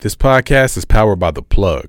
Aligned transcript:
This 0.00 0.14
podcast 0.14 0.76
is 0.78 0.84
powered 0.84 1.18
by 1.18 1.30
The 1.30 1.42
Plug. 1.42 1.88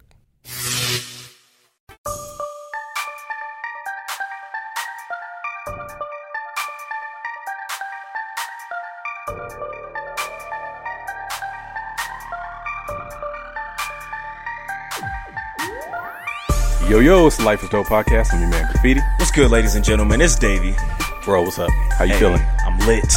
Yo, 16.90 17.00
yo, 17.00 17.28
it's 17.28 17.38
the 17.38 17.44
Life 17.44 17.64
is 17.64 17.70
Dope 17.70 17.88
podcast. 17.88 18.34
I'm 18.34 18.42
your 18.42 18.50
man, 18.50 18.70
Graffiti. 18.72 19.00
What's 19.18 19.32
good, 19.32 19.50
ladies 19.50 19.76
and 19.76 19.86
gentlemen? 19.86 20.20
It's 20.20 20.36
Davey. 20.36 20.76
Bro, 21.24 21.44
what's 21.44 21.58
up? 21.60 21.70
How 21.98 22.04
you 22.04 22.14
Hey, 22.14 22.20
feeling? 22.20 22.42
I'm 22.66 22.78
lit. 22.86 23.14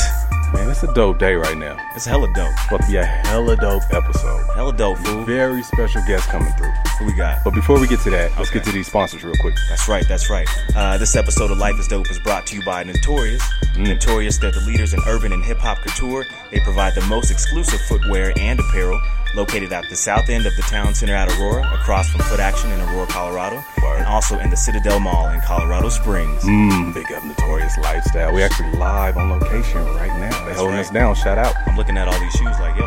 Man, 0.55 0.71
it's 0.71 0.85
a 0.85 0.95
dope 0.95 1.19
day 1.19 1.35
right 1.35 1.59
now. 1.59 1.77
It's 1.97 2.07
hella 2.07 2.33
dope. 2.33 2.49
It's 2.53 2.67
about 2.69 2.83
to 2.83 2.87
be 2.87 2.97
a 2.97 3.05
hella 3.05 3.57
dope 3.57 3.83
episode. 3.93 4.47
Hella 4.55 4.73
dope, 4.73 4.99
fool. 4.99 5.25
Very 5.25 5.65
special 5.65 6.01
guest 6.07 6.29
coming 6.29 6.53
through. 6.53 6.73
Who 6.99 7.07
we 7.07 7.13
got? 7.15 7.43
But 7.45 7.55
before 7.55 7.81
we 7.81 7.87
get 7.89 8.01
to 8.01 8.11
that, 8.11 8.31
let's 8.39 8.51
Okay. 8.51 8.59
get 8.61 8.65
to 8.67 8.73
these 8.73 8.87
sponsors 8.87 9.25
real 9.25 9.35
quick. 9.41 9.55
That's 9.69 9.89
right, 9.89 10.07
that's 10.09 10.31
right. 10.31 10.47
Uh, 10.77 10.97
this 10.97 11.17
episode 11.17 11.51
of 11.51 11.59
Life 11.59 11.79
is 11.79 11.89
Dope 11.89 12.09
is 12.11 12.19
brought 12.21 12.47
to 12.47 12.57
you 12.57 12.65
by 12.65 12.85
Notorious. 12.85 13.43
Notorious, 13.77 14.39
they're 14.39 14.53
the 14.53 14.61
leaders 14.61 14.95
in 14.95 15.01
urban 15.09 15.33
and 15.33 15.45
hip 15.45 15.59
hop 15.59 15.79
couture. 15.79 16.25
They 16.53 16.61
provide 16.61 16.95
the 16.95 17.03
most 17.03 17.31
exclusive 17.33 17.81
footwear 17.89 18.33
and 18.39 18.61
apparel. 18.61 19.01
Located 19.35 19.73
at 19.73 19.83
the 19.91 19.97
south 19.97 20.29
end 20.29 20.47
of 20.47 20.55
the 20.55 20.63
town 20.63 20.95
center 20.95 21.13
at 21.17 21.29
Aurora, 21.33 21.69
across 21.75 22.09
from 22.09 22.21
Foot 22.21 22.39
Action 22.39 22.71
in 22.71 22.79
Aurora, 22.83 23.09
Colorado, 23.09 23.65
Word. 23.83 23.97
and 23.99 24.07
also 24.07 24.39
in 24.39 24.49
the 24.49 24.57
Citadel 24.57 25.01
Mall 25.01 25.27
in 25.31 25.41
Colorado 25.41 25.89
Springs. 25.89 26.45
Mmm, 26.45 26.95
big 26.95 27.11
up 27.11 27.25
Notorious 27.25 27.77
Lifestyle. 27.79 28.33
We 28.33 28.45
actually 28.45 28.71
live 28.79 29.17
on 29.17 29.31
location 29.31 29.85
right 29.97 30.17
now. 30.21 30.45
They 30.47 30.55
holding 30.55 30.77
right. 30.77 30.87
us 30.87 30.91
down. 30.91 31.17
Shout 31.17 31.37
out. 31.37 31.53
I'm 31.67 31.77
looking 31.77 31.99
at 31.99 32.07
all 32.07 32.21
these 32.21 32.33
shoes 32.35 32.57
like, 32.61 32.77
yo, 32.77 32.84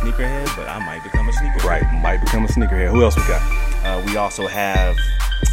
sneakerhead, 0.00 0.54
but 0.56 0.68
I 0.68 0.78
might 0.84 1.02
become 1.02 1.28
a 1.28 1.32
sneakerhead. 1.32 1.64
Right, 1.64 1.82
might 2.02 2.20
become 2.20 2.44
a 2.44 2.48
sneakerhead. 2.48 2.90
Who 2.90 3.02
else 3.02 3.16
we 3.16 3.22
got? 3.22 3.42
Uh, 3.84 4.02
we 4.06 4.16
also 4.16 4.46
have 4.46 4.96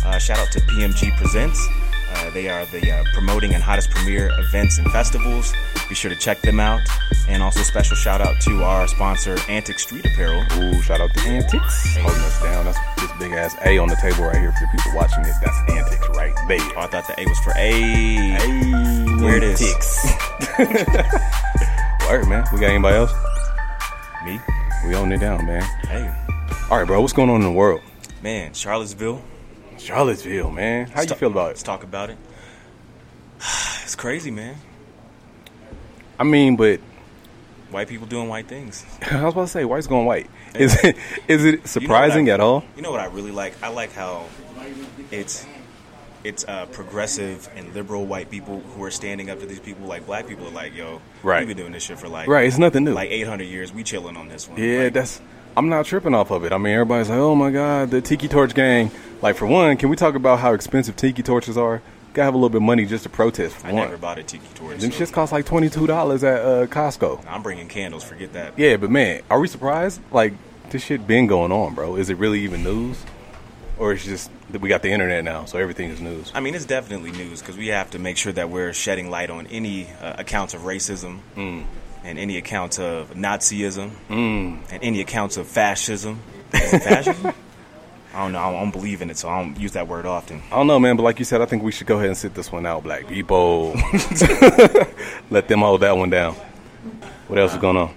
uh, 0.06 0.18
shout 0.18 0.40
out 0.40 0.52
to 0.54 0.60
PMG 0.62 1.16
Presents. 1.18 1.68
Uh, 2.14 2.30
they 2.32 2.48
are 2.48 2.66
the 2.68 2.90
uh, 2.92 3.04
promoting 3.14 3.54
and 3.54 3.62
hottest 3.62 3.90
premiere 3.92 4.30
events 4.40 4.78
and 4.78 4.90
festivals. 4.92 5.54
Be 5.90 5.96
sure 5.96 6.10
to 6.10 6.16
check 6.16 6.40
them 6.42 6.60
out. 6.60 6.80
And 7.28 7.44
also 7.44 7.62
special 7.62 7.96
shout 7.98 8.22
out 8.22 8.40
to 8.42 8.64
our 8.64 8.88
sponsor, 8.88 9.38
Antic 9.50 9.80
Street 9.80 10.06
Apparel. 10.06 10.44
Ooh, 10.54 10.82
shout 10.82 11.02
out 11.02 11.14
to 11.16 11.22
Antics. 11.22 11.96
Holding 11.98 12.22
us 12.22 12.42
down. 12.42 12.66
That's 12.66 12.80
this 13.02 13.12
big 13.20 13.32
ass 13.34 13.56
A 13.66 13.78
on 13.80 13.90
the 13.90 13.96
table 13.98 14.24
right 14.26 14.38
here 14.38 14.52
for 14.54 14.60
the 14.62 14.68
people 14.78 14.92
watching 14.96 15.24
this. 15.24 15.38
That's 15.40 15.58
Antics 15.72 16.08
right 16.16 16.34
Oh, 16.38 16.48
there. 16.48 16.80
I 16.80 16.88
thought 16.88 17.08
the 17.08 17.20
A 17.20 17.26
was 17.28 17.40
for 17.40 17.52
A. 17.58 17.72
Hey, 17.72 18.72
Where 19.22 19.38
it 19.38 19.44
is. 19.44 19.62
Antics. 19.62 20.06
Word, 22.10 22.28
man. 22.30 22.46
We 22.54 22.60
got 22.60 22.70
anybody 22.70 22.96
else? 22.98 23.12
Me? 24.26 24.40
We 24.88 24.96
own 24.96 25.12
it 25.12 25.20
down, 25.20 25.46
man. 25.46 25.62
Hey, 25.88 26.12
All 26.72 26.80
right, 26.80 26.88
bro. 26.88 27.00
What's 27.00 27.14
going 27.14 27.30
on 27.30 27.36
in 27.38 27.44
the 27.44 27.52
world? 27.52 27.82
man, 28.24 28.54
Charlottesville. 28.56 29.22
Charlottesville, 29.78 30.50
man. 30.50 30.88
How 30.88 31.02
you 31.02 31.08
Let's 31.08 31.20
feel 31.20 31.30
about 31.30 31.46
it? 31.46 31.50
Let's 31.50 31.64
talk 31.64 31.84
about 31.84 32.10
it. 32.10 32.18
It's 33.84 33.94
crazy, 33.94 34.32
man. 34.32 34.56
I 36.18 36.24
mean, 36.24 36.56
but 36.56 36.80
White 37.70 37.88
people 37.88 38.08
doing 38.08 38.28
white 38.28 38.48
things. 38.48 38.84
I 39.12 39.24
was 39.26 39.34
about 39.34 39.42
to 39.44 39.48
say, 39.48 39.64
white's 39.64 39.86
going 39.86 40.08
white. 40.08 40.28
Is 40.56 40.74
it 40.84 40.98
is 41.28 41.46
it 41.46 41.68
surprising 41.68 42.26
You 42.26 42.32
know 42.32 42.34
at 42.34 42.40
all? 42.40 42.64
You 42.76 42.82
know 42.82 42.90
what 42.90 43.00
I 43.00 43.06
really 43.06 43.32
like? 43.32 43.62
I 43.62 43.68
like 43.68 43.94
how 43.94 44.26
it's 45.12 45.46
it's 46.26 46.44
uh, 46.48 46.66
progressive 46.68 47.48
and 47.56 47.74
liberal 47.74 48.06
white 48.06 48.30
people 48.30 48.60
who 48.76 48.84
are 48.84 48.92
standing 48.92 49.30
up 49.30 49.40
to 49.40 49.46
these 49.46 49.60
people. 49.60 49.88
Like 49.88 50.06
black 50.06 50.28
people 50.28 50.48
are 50.48 50.52
like, 50.52 50.76
yo, 50.76 51.02
Right. 51.24 51.40
we've 51.40 51.48
been 51.50 51.58
doing 51.58 51.72
this 51.74 51.84
shit 51.84 52.00
for 52.00 52.08
like 52.08 52.28
Right, 52.28 52.48
it's 52.48 52.58
nothing 52.58 52.84
new. 52.84 52.94
like 52.94 53.12
800 53.12 53.44
years. 53.46 53.72
We 53.74 53.84
chilling 53.84 54.18
on 54.18 54.28
this 54.28 54.50
one. 54.50 54.60
Yeah, 54.62 54.84
Like, 54.86 54.94
that's. 54.94 55.22
I'm 55.58 55.70
not 55.70 55.86
tripping 55.86 56.14
off 56.14 56.32
of 56.32 56.44
it. 56.44 56.52
I 56.52 56.58
mean, 56.58 56.74
everybody's 56.74 57.10
like, 57.10 57.18
"Oh 57.18 57.34
my 57.34 57.50
god, 57.50 57.90
the 57.90 58.02
Tiki 58.02 58.28
Torch 58.28 58.54
gang!" 58.54 58.92
Like, 59.22 59.38
for 59.38 59.46
one, 59.46 59.78
can 59.78 59.88
we 59.88 59.96
talk 59.96 60.16
about 60.16 60.40
how 60.40 60.52
expensive 60.54 60.98
Tiki 60.98 61.24
Torches 61.24 61.58
are? 61.58 61.82
Gotta 62.14 62.26
have 62.26 62.34
a 62.34 62.38
little 62.38 62.50
bit 62.50 62.58
of 62.58 62.64
money 62.64 62.86
just 62.86 63.04
to 63.04 63.10
protest. 63.10 63.56
For 63.56 63.68
I 63.68 63.72
one, 63.72 63.84
never 63.84 63.98
bought 63.98 64.18
a 64.20 64.24
tiki 64.24 64.46
torch. 64.56 64.80
them 64.80 64.92
so 64.92 65.04
shits 65.06 65.14
cost 65.14 65.32
like 65.32 65.46
twenty 65.46 65.70
two 65.70 65.88
dollars 65.88 66.26
at 66.26 66.42
uh, 66.42 66.66
Costco. 66.68 67.24
I'm 67.30 67.42
bringing 67.42 67.70
candles. 67.70 68.04
Forget 68.04 68.34
that. 68.34 68.60
Yeah, 68.60 68.76
but 68.76 68.90
man, 68.92 69.22
are 69.30 69.40
we 69.40 69.48
surprised? 69.48 70.02
Like, 70.12 70.34
this 70.72 70.84
shit 70.84 71.08
been 71.08 71.26
going 71.28 71.54
on, 71.54 71.74
bro. 71.74 71.96
Is 71.96 72.10
it 72.10 72.18
really 72.18 72.42
even 72.42 72.62
news, 72.64 72.98
or 73.78 73.94
it's 73.94 74.06
just 74.06 74.30
that 74.52 74.62
we 74.62 74.70
got 74.70 74.82
the 74.82 74.92
internet 74.92 75.24
now, 75.24 75.46
so 75.46 75.58
everything 75.58 75.90
is 75.90 76.00
news? 76.02 76.32
I 76.34 76.40
mean, 76.40 76.56
it's 76.56 76.66
definitely 76.66 77.12
news 77.12 77.42
because 77.42 77.58
we 77.58 77.68
have 77.68 77.92
to 77.92 78.00
make 78.00 78.18
sure 78.18 78.32
that 78.34 78.50
we're 78.50 78.74
shedding 78.74 79.10
light 79.10 79.30
on 79.30 79.48
any 79.48 79.88
uh, 80.02 80.16
accounts 80.18 80.54
of 80.54 80.62
racism 80.62 81.20
Mm. 81.36 81.66
and 82.04 82.20
any 82.20 82.38
accounts 82.38 82.80
of 82.80 83.14
Nazism 83.16 83.92
and 84.10 84.64
any 84.82 85.02
accounts 85.02 85.38
of 85.38 85.48
fascism. 85.48 86.20
Fascism? 86.52 87.34
I 88.14 88.20
don't 88.24 88.32
know. 88.32 88.40
I 88.40 88.52
don't 88.54 88.72
believe 88.72 89.02
in 89.02 89.10
it, 89.10 89.18
so 89.18 89.28
I 89.28 89.44
don't 89.44 89.60
use 89.60 89.74
that 89.74 89.90
word 89.90 90.06
often. 90.06 90.42
I 90.50 90.56
don't 90.56 90.68
know, 90.68 90.80
man, 90.80 90.96
but 90.96 91.04
like 91.04 91.20
you 91.20 91.26
said, 91.26 91.42
I 91.42 91.46
think 91.46 91.64
we 91.64 91.72
should 91.74 91.88
go 91.88 91.96
ahead 91.98 92.08
and 92.08 92.18
sit 92.18 92.34
this 92.34 92.50
one 92.50 92.66
out, 92.66 92.84
black 92.84 93.08
people. 93.08 93.74
Let 95.30 95.48
them 95.50 95.60
hold 95.60 95.82
that 95.82 95.98
one 95.98 96.10
down. 96.10 96.36
What 97.28 97.40
else 97.40 97.54
is 97.54 97.60
going 97.60 97.76
on? 97.78 97.94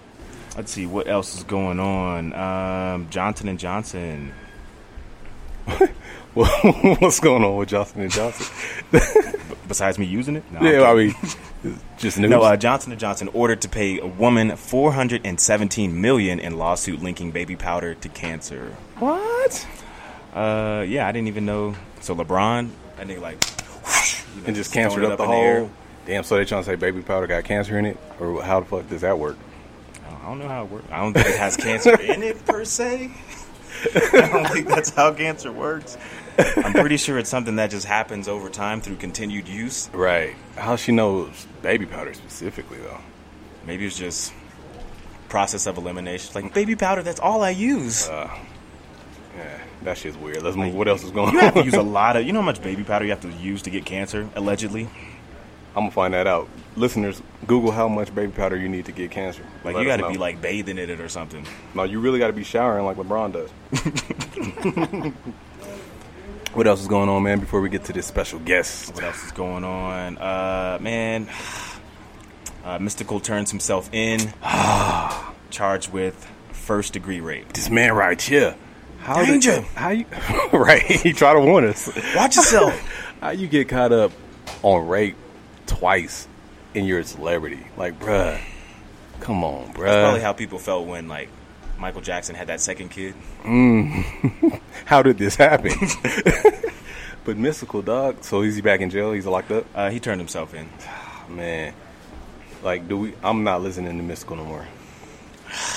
Let's 0.56 0.72
see 0.72 0.87
what 0.87 1.06
else 1.06 1.37
is 1.37 1.44
going 1.44 1.78
on. 1.78 2.33
Um, 2.33 3.09
Johnson 3.11 3.49
and 3.49 3.59
Johnson. 3.61 4.33
What's 6.34 7.21
going 7.21 7.43
on 7.45 7.56
with 7.56 7.69
Johnson 7.71 8.03
and 8.03 8.12
Johnson? 8.12 8.47
Besides 9.67 9.99
me 9.99 10.06
using 10.06 10.37
it, 10.37 10.45
no, 10.53 10.61
Yeah, 10.61 10.83
I 10.91 10.95
mean, 10.95 11.15
just 11.99 12.19
news. 12.19 12.31
no. 12.31 12.43
Uh, 12.43 12.56
Johnson 12.56 12.93
and 12.93 13.01
Johnson 13.01 13.29
ordered 13.33 13.61
to 13.62 13.69
pay 13.69 13.99
a 13.99 14.06
woman 14.06 14.56
417 14.56 16.01
million 16.01 16.39
in 16.39 16.56
lawsuit 16.56 17.03
linking 17.03 17.33
baby 17.33 17.56
powder 17.56 17.95
to 17.95 18.09
cancer. 18.09 18.77
what? 18.99 19.67
Uh, 20.34 20.84
yeah, 20.87 21.06
I 21.06 21.12
didn't 21.12 21.29
even 21.29 21.45
know. 21.45 21.75
So 22.00 22.15
LeBron, 22.15 22.71
that 22.97 23.06
nigga 23.09 23.21
like, 23.21 23.43
you 24.37 24.43
know, 24.43 24.47
And 24.47 24.56
just 24.56 24.75
it 24.75 25.05
up 25.05 25.19
the 25.19 25.25
air. 25.25 25.69
Damn, 26.06 26.23
so 26.23 26.37
they 26.37 26.45
trying 26.45 26.62
to 26.62 26.67
say 26.71 26.77
baby 26.77 27.03
powder 27.03 27.27
got 27.27 27.45
cancer 27.45 27.79
in 27.79 27.85
it, 27.85 27.99
or 28.21 28.43
how 28.43 28.61
the 28.61 28.67
fuck 28.67 28.89
does 28.89 29.00
that 29.03 29.19
work? 29.19 29.37
I 30.06 30.31
don't 30.31 30.39
know 30.39 30.49
how 30.49 30.65
it 30.65 30.71
works. 30.71 30.87
I 30.91 31.00
don't 31.03 31.12
think 31.12 31.27
it 31.27 31.37
has 31.39 31.56
cancer 31.56 32.00
in 32.00 32.23
it 32.23 32.45
per 32.47 32.65
se. 32.65 33.11
I 33.94 34.28
don't 34.33 34.49
think 34.49 34.66
that's 34.69 34.91
how 34.91 35.12
cancer 35.12 35.53
works. 35.53 35.97
I'm 36.56 36.72
pretty 36.72 36.97
sure 36.97 37.19
it's 37.19 37.31
something 37.31 37.56
that 37.56 37.71
just 37.71 37.87
happens 37.87 38.28
over 38.28 38.49
time 38.49 38.81
through 38.81 38.97
continued 38.97 39.49
use. 39.49 39.91
Right. 39.93 40.34
How 40.56 40.77
she 40.77 40.93
knows 40.93 41.47
baby 41.62 41.84
powder 41.87 42.15
specifically 42.15 42.78
though? 42.78 42.99
Maybe 43.67 43.87
it's 43.87 43.99
just 43.99 44.33
process 45.28 45.67
of 45.67 45.77
elimination. 45.78 46.33
Like 46.34 46.55
baby 46.55 46.77
powder, 46.77 47.03
that's 47.03 47.21
all 47.21 47.43
I 47.43 47.50
use. 47.50 48.09
Uh, 48.09 48.31
yeah, 49.37 49.61
that 49.83 49.99
shit's 49.99 50.17
weird. 50.17 50.43
Let's 50.43 50.56
move. 50.56 50.75
What 50.75 50.88
else 50.88 51.03
is 51.05 51.11
going 51.11 51.33
You 51.33 51.38
on? 51.38 51.44
have 51.44 51.55
to 51.55 51.65
use 51.65 51.75
a 51.75 51.83
lot 51.99 52.17
of. 52.17 52.25
You 52.25 52.33
know 52.33 52.41
how 52.41 52.47
much 52.47 52.62
baby 52.62 52.84
powder 52.84 53.05
you 53.05 53.11
have 53.11 53.21
to 53.22 53.31
use 53.33 53.62
to 53.62 53.71
get 53.71 53.84
cancer? 53.84 54.28
Allegedly, 54.37 54.88
I'm 55.78 55.84
gonna 55.84 55.93
find 55.93 56.12
that 56.15 56.27
out. 56.27 56.49
Listeners, 56.75 57.22
Google 57.47 57.71
how 57.71 57.87
much 57.87 58.12
baby 58.12 58.33
powder 58.33 58.56
you 58.56 58.69
need 58.69 58.87
to 58.87 58.93
get 58.93 59.12
cancer. 59.12 59.44
like 59.62 59.77
Let 59.77 59.83
you 59.83 59.87
got 59.87 59.99
to 59.99 60.09
be 60.09 60.19
like 60.19 60.43
bathing 60.43 60.77
in 60.77 60.91
it 60.91 60.99
or 61.00 61.09
something. 61.09 61.47
No, 61.72 61.84
you 61.84 62.00
really 62.00 62.19
got 62.19 62.27
to 62.27 62.33
be 62.33 62.43
showering 62.43 62.84
like 62.84 62.97
LeBron 62.97 63.33
does. 63.33 65.12
what 66.55 66.67
else 66.67 66.81
is 66.81 66.88
going 66.88 67.09
on, 67.09 67.22
man? 67.22 67.38
Before 67.38 67.61
we 67.61 67.69
get 67.69 67.84
to 67.84 67.93
this 67.93 68.06
special 68.06 68.41
guest, 68.41 68.93
What 68.93 69.05
else 69.05 69.25
is 69.25 69.31
going 69.31 69.62
on? 69.62 70.19
Uh, 70.19 70.78
man, 70.81 71.28
uh, 72.65 72.78
Mystikal 72.78 73.22
turns 73.22 73.53
himself 73.53 73.88
in, 73.93 74.19
charged 75.50 75.93
with 75.93 76.28
first 76.50 76.93
degree 76.93 77.21
rape. 77.21 77.53
this 77.53 77.71
man 77.71 77.94
right 77.94 78.21
here. 78.21 78.56
How 78.99 79.19
did- 79.25 79.27
Danger. 79.41 79.61
how 79.77 79.91
you? 79.91 80.06
right, 80.53 80.83
he 80.83 81.12
tried 81.12 81.34
to 81.34 81.41
warn 81.41 81.67
us. 81.67 81.88
Watch 82.17 82.34
yourself. 82.34 82.75
How 83.21 83.31
you 83.31 83.47
get 83.49 83.69
caught 83.69 83.91
up 83.93 84.12
on 84.62 84.87
rape 84.87 85.17
twice 85.69 86.27
and 86.75 86.87
you're 86.87 86.99
a 87.01 87.05
celebrity? 87.05 87.65
Like, 87.77 88.01
bruh, 88.01 88.41
come 89.21 89.45
on, 89.45 89.67
That's 89.67 89.77
probably 89.77 90.21
how 90.21 90.33
people 90.33 90.59
felt 90.59 90.87
when 90.89 91.06
like 91.06 91.29
Michael 91.79 92.01
Jackson 92.01 92.34
had 92.34 92.49
that 92.49 92.61
second 92.61 92.89
kid. 92.91 93.15
How 94.85 95.03
did 95.03 95.17
this 95.19 95.37
happen? 95.37 95.70
but 97.25 97.37
Mystikal 97.37 97.85
dog. 97.85 98.25
So 98.25 98.43
is 98.43 98.56
he 98.56 98.62
back 98.62 98.81
in 98.81 98.91
jail? 98.91 99.12
He's 99.12 99.26
locked 99.26 99.50
up. 99.53 99.65
Uh, 99.75 99.91
he 99.91 100.00
turned 100.00 100.20
himself 100.20 100.55
in. 100.55 100.69
Man, 101.29 101.73
like, 102.64 102.88
do 102.88 102.97
we? 102.99 103.14
I'm 103.23 103.44
not 103.44 103.62
listening 103.62 103.97
to 103.97 104.14
Mystikal 104.14 104.37
no 104.38 104.44
more. 104.44 104.67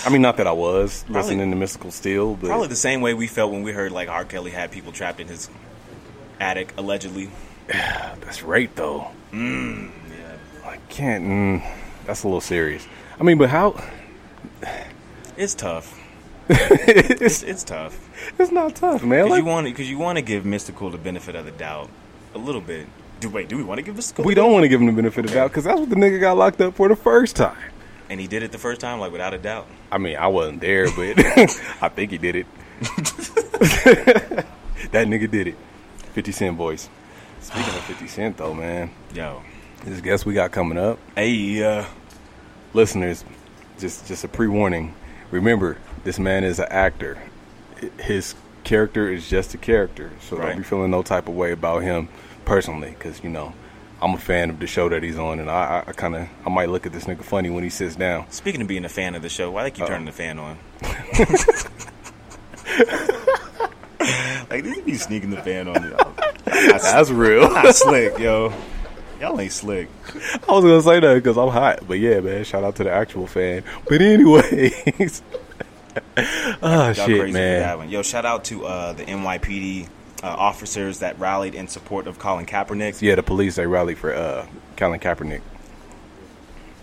I 0.06 0.10
mean, 0.10 0.22
not 0.22 0.38
that 0.38 0.48
I 0.48 0.52
was 0.54 1.04
Probably- 1.04 1.22
listening 1.36 1.52
to 1.52 1.58
Mystikal 1.58 1.92
still, 1.92 2.36
but 2.36 2.48
Probably 2.48 2.68
the 2.68 2.76
same 2.76 3.02
way 3.02 3.14
we 3.14 3.28
felt 3.28 3.52
when 3.52 3.62
we 3.64 3.72
heard 3.72 3.92
like 3.92 4.10
R. 4.10 4.26
Kelly 4.26 4.52
had 4.52 4.72
people 4.72 4.92
trapped 4.92 5.20
in 5.20 5.28
his 5.28 5.50
attic 6.40 6.74
allegedly. 6.78 7.30
that's 8.22 8.44
rape 8.44 8.76
though. 8.76 9.08
Yeah. 9.34 9.88
I 10.66 10.78
can't. 10.90 11.24
Mm, 11.26 11.72
that's 12.06 12.24
a 12.24 12.28
little 12.28 12.42
serious. 12.42 12.86
I 13.20 13.24
mean, 13.24 13.38
but 13.38 13.50
how? 13.50 13.82
It's 15.38 15.56
tough. 15.56 15.98
it's, 16.50 17.22
It's 17.22 17.44
it's 17.44 17.64
tough. 17.64 17.98
it's 18.38 18.52
not 18.52 18.76
tough, 18.76 19.02
man. 19.02 19.24
Because 19.24 19.30
Like, 19.32 19.40
you 19.40 19.46
want 19.46 19.66
because 19.66 19.90
you 19.90 19.98
want 19.98 20.18
to 20.18 20.22
give 20.22 20.44
Mystikal 20.44 20.92
the 20.92 20.98
benefit 20.98 21.36
of 21.36 21.46
the 21.46 21.52
doubt 21.52 21.90
a 22.36 22.38
little 22.38 22.62
bit. 22.62 22.88
Do 23.22 23.30
wait? 23.30 23.48
Do 23.48 23.56
we 23.58 23.64
want 23.64 23.78
to 23.80 23.82
give 23.82 23.96
Mystikal? 23.96 24.26
We 24.26 24.36
don't 24.36 24.52
want 24.52 24.64
to 24.64 24.68
give 24.70 24.82
him 24.82 24.88
the 24.88 24.94
benefit 24.94 25.26
of 25.26 25.32
the 25.32 25.36
doubt 25.38 25.50
because 25.52 25.64
that's 25.64 25.80
what 25.80 25.90
the 25.90 25.96
nigga 25.96 26.20
got 26.20 26.38
locked 26.38 26.60
up 26.62 26.76
for 26.76 26.90
the 26.90 26.96
first 26.96 27.36
time. 27.38 27.58
And 28.10 28.20
he 28.20 28.28
did 28.28 28.44
it 28.44 28.52
the 28.52 28.58
first 28.58 28.82
time, 28.82 29.00
like 29.00 29.12
without 29.14 29.34
a 29.34 29.38
doubt. 29.40 29.68
I 29.92 29.98
mean, 29.98 30.18
I 30.18 30.28
wasn't 30.28 30.60
there, 30.62 30.86
but 30.92 31.18
I 31.82 31.90
think 31.90 32.12
he 32.12 32.18
did 32.18 32.36
it. 32.36 32.46
that 34.92 35.08
nigga 35.08 35.32
did 35.32 35.48
it. 35.48 35.56
50 36.14 36.32
Cent 36.34 36.58
voice. 36.58 36.90
Speaking 37.42 37.74
of 37.74 37.84
50 37.86 38.08
Cent, 38.08 38.38
though, 38.38 38.54
man, 38.54 38.92
Yo, 39.14 39.42
this 39.84 40.00
guest 40.02 40.26
we 40.26 40.34
got 40.34 40.52
coming 40.52 40.78
up, 40.78 41.00
hey, 41.16 41.64
uh, 41.64 41.86
listeners, 42.74 43.24
just 43.80 44.08
just 44.08 44.24
a 44.24 44.28
pre-warning. 44.28 44.94
Remember, 45.32 45.78
this 46.04 46.20
man 46.20 46.44
is 46.44 46.60
an 46.60 46.68
actor. 46.70 47.18
His 48.00 48.36
character 48.64 49.12
is 49.12 49.28
just 49.28 49.54
a 49.56 49.58
character, 49.58 50.12
so 50.22 50.38
Right. 50.38 50.50
don't 50.50 50.58
be 50.58 50.64
feeling 50.64 50.92
no 50.92 51.02
type 51.02 51.28
of 51.28 51.34
way 51.36 51.52
about 51.52 51.82
him 51.82 52.10
personally, 52.46 52.92
because 52.92 53.24
you 53.24 53.30
know 53.30 53.54
I'm 54.02 54.14
a 54.14 54.18
fan 54.20 54.50
of 54.52 54.60
the 54.60 54.68
show 54.68 54.88
that 54.90 55.02
he's 55.04 55.18
on, 55.18 55.40
and 55.40 55.50
I, 55.50 55.84
I, 55.86 55.90
I 55.90 55.94
kind 55.94 56.16
of 56.16 56.28
I 56.46 56.50
might 56.50 56.70
look 56.70 56.86
at 56.86 56.94
this 56.94 57.06
nigga 57.06 57.24
funny 57.24 57.50
when 57.50 57.64
he 57.64 57.70
sits 57.72 57.96
down. 57.96 58.30
speaking 58.30 58.62
of 58.62 58.68
being 58.68 58.86
a 58.86 58.90
fan 58.90 59.16
of 59.16 59.24
the 59.24 59.30
show, 59.30 59.50
why 59.50 59.64
they 59.64 59.72
keep 59.72 59.88
turning 59.88 60.06
the 60.06 60.12
fan 60.12 60.38
on? 60.38 60.58
like 64.50 64.64
they 64.64 64.82
be 64.82 64.96
sneaking 64.96 65.30
the 65.32 65.42
fan 65.44 65.68
on. 65.68 65.94
That's 66.46 67.10
real. 67.10 67.50
Not 67.52 67.76
slick, 67.76 68.18
yo. 68.20 68.54
Y'all 69.22 69.40
ain't 69.40 69.52
slick. 69.52 69.88
I 70.50 70.52
was 70.52 70.64
gonna 70.64 70.82
say 70.82 71.00
that 71.00 71.14
because 71.14 71.38
I'm 71.38 71.50
hot, 71.50 71.88
but 71.88 72.00
yeah, 72.00 72.22
man. 72.22 72.44
Shout 72.44 72.64
out 72.64 72.76
to 72.78 72.84
the 72.84 72.92
actual 72.92 73.28
fan. 73.28 73.64
But 73.88 74.02
anyways, 74.02 75.22
oh 76.64 76.94
shit, 76.94 77.32
that 77.32 77.32
man. 77.32 77.90
Yo, 77.90 78.02
shout 78.02 78.26
out 78.26 78.46
to 78.46 78.66
uh, 78.66 78.94
the 78.94 79.04
NYPD 79.06 79.88
uh, 80.24 80.28
officers 80.28 81.00
that 81.00 81.20
rallied 81.20 81.54
in 81.54 81.68
support 81.68 82.08
of 82.08 82.18
Colin 82.18 82.48
Kaepernick. 82.48 83.00
Yeah, 83.00 83.14
the 83.14 83.22
police 83.22 83.58
they 83.58 83.68
rallied 83.68 84.00
for 84.00 84.12
uh, 84.12 84.48
Colin 84.76 85.00
Kaepernick, 85.00 85.42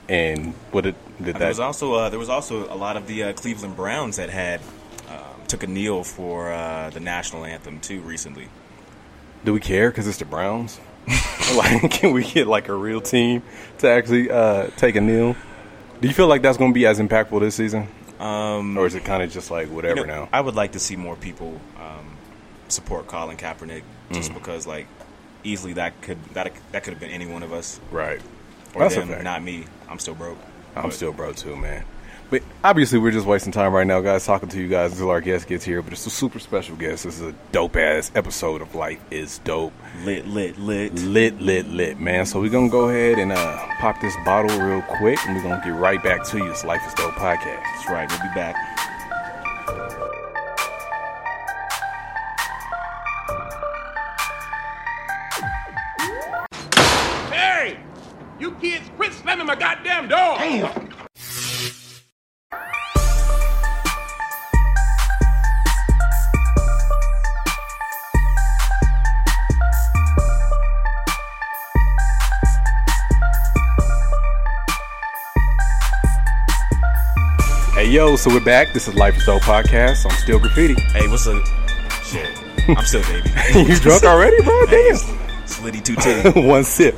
and 0.08 0.54
what 0.70 0.84
did 0.84 0.94
did 1.20 1.34
There 1.34 1.48
was 1.48 1.56
that? 1.56 1.64
also 1.64 1.94
uh, 1.94 2.08
there 2.08 2.20
was 2.20 2.28
also 2.28 2.72
a 2.72 2.76
lot 2.76 2.96
of 2.96 3.08
the 3.08 3.24
uh, 3.24 3.32
Cleveland 3.32 3.74
Browns 3.74 4.14
that 4.16 4.30
had 4.30 4.60
um, 5.08 5.44
took 5.48 5.64
a 5.64 5.66
kneel 5.66 6.04
for 6.04 6.52
uh, 6.52 6.90
the 6.90 7.00
national 7.00 7.44
anthem 7.44 7.80
too 7.80 8.00
recently. 8.00 8.48
Do 9.44 9.52
we 9.52 9.60
care 9.60 9.90
because 9.90 10.06
it's 10.06 10.18
the 10.18 10.24
Browns? 10.24 10.80
like, 11.56 11.90
can 11.90 12.12
we 12.12 12.24
get 12.24 12.46
like 12.46 12.68
a 12.68 12.74
real 12.74 13.00
team 13.00 13.42
to 13.78 13.88
actually 13.88 14.30
uh, 14.30 14.68
take 14.76 14.96
a 14.96 15.00
kneel? 15.00 15.36
Do 16.00 16.08
you 16.08 16.14
feel 16.14 16.26
like 16.26 16.42
that's 16.42 16.58
gonna 16.58 16.72
be 16.72 16.86
as 16.86 16.98
impactful 17.00 17.40
this 17.40 17.54
season, 17.54 17.88
Um, 18.20 18.76
or 18.76 18.86
is 18.86 18.94
it 18.94 19.04
kind 19.04 19.22
of 19.22 19.30
just 19.30 19.50
like 19.50 19.68
you 19.68 19.74
whatever 19.74 20.06
know, 20.06 20.24
now? 20.24 20.28
I 20.32 20.40
would 20.40 20.54
like 20.54 20.72
to 20.72 20.78
see 20.78 20.96
more 20.96 21.16
people 21.16 21.60
um, 21.76 22.16
support 22.68 23.06
Colin 23.06 23.36
Kaepernick, 23.36 23.82
just 24.12 24.34
because 24.34 24.66
like 24.66 24.86
easily 25.44 25.72
that 25.74 26.00
could 26.02 26.22
that 26.34 26.52
that 26.72 26.84
could 26.84 26.92
have 26.92 27.00
been 27.00 27.10
any 27.10 27.26
one 27.26 27.42
of 27.42 27.52
us 27.52 27.80
right. 27.90 28.20
or 28.74 28.82
That's 28.82 28.94
them, 28.96 29.22
not 29.24 29.42
me. 29.42 29.64
I'm 29.88 29.98
still 29.98 30.14
broke. 30.14 30.38
I'm 30.76 30.84
But- 30.84 30.92
still 30.92 31.12
bro 31.12 31.32
too, 31.32 31.56
man. 31.56 31.84
But 32.30 32.42
obviously, 32.62 32.98
we're 32.98 33.10
just 33.10 33.26
wasting 33.26 33.52
time 33.52 33.72
right 33.72 33.86
now, 33.86 34.00
guys, 34.00 34.26
talking 34.26 34.50
to 34.50 34.60
you 34.60 34.68
guys 34.68 34.92
until 34.92 35.10
our 35.10 35.20
guest 35.22 35.48
gets 35.48 35.64
here. 35.64 35.80
But 35.80 35.94
it's 35.94 36.04
a 36.04 36.10
super 36.10 36.38
special 36.38 36.76
guest. 36.76 37.04
This 37.04 37.20
is 37.20 37.22
a 37.22 37.34
dope 37.52 37.76
ass 37.76 38.10
episode 38.14 38.60
of 38.60 38.74
Life 38.74 39.00
is 39.10 39.38
Dope. 39.38 39.72
lit, 40.04 40.26
lit, 40.26 40.58
lit. 40.58 40.92
Lit, 40.94 41.40
lit, 41.40 41.66
lit, 41.68 41.98
man. 41.98 42.26
So 42.26 42.40
we're 42.40 42.50
gonna 42.50 42.68
go 42.68 42.90
ahead 42.90 43.18
and 43.18 43.32
uh, 43.32 43.56
pop 43.80 44.00
this 44.02 44.14
bottle 44.26 44.58
real 44.60 44.82
quick, 44.82 45.18
and 45.26 45.36
we're 45.36 45.42
gonna 45.42 45.62
get 45.64 45.74
right 45.74 46.02
back 46.02 46.24
to 46.26 46.38
you. 46.38 46.50
It's 46.50 46.64
Life 46.64 46.82
is 46.86 46.92
Dope 46.94 47.14
podcast. 47.14 47.62
That's 47.62 47.88
right. 47.88 48.10
We'll 48.10 48.20
be 48.20 48.34
back. 48.34 48.77
Yo, 77.98 78.14
so 78.14 78.30
we're 78.30 78.38
back. 78.38 78.72
This 78.72 78.86
is 78.86 78.94
Life 78.94 79.16
is 79.16 79.26
Dope 79.26 79.42
podcast. 79.42 80.08
I'm 80.08 80.16
still 80.18 80.38
graffiti. 80.38 80.80
Hey, 80.92 81.08
what's 81.08 81.26
up? 81.26 81.44
Shit, 82.04 82.30
I'm 82.68 82.84
still 82.84 83.02
baby. 83.02 83.28
you 83.72 83.76
drunk 83.80 84.04
already, 84.04 84.40
bro? 84.40 84.66
Damn. 84.66 84.94
Slitty 85.46 85.84
two 85.84 85.96
titty. 86.32 86.46
One 86.46 86.62
sip. 86.62 86.94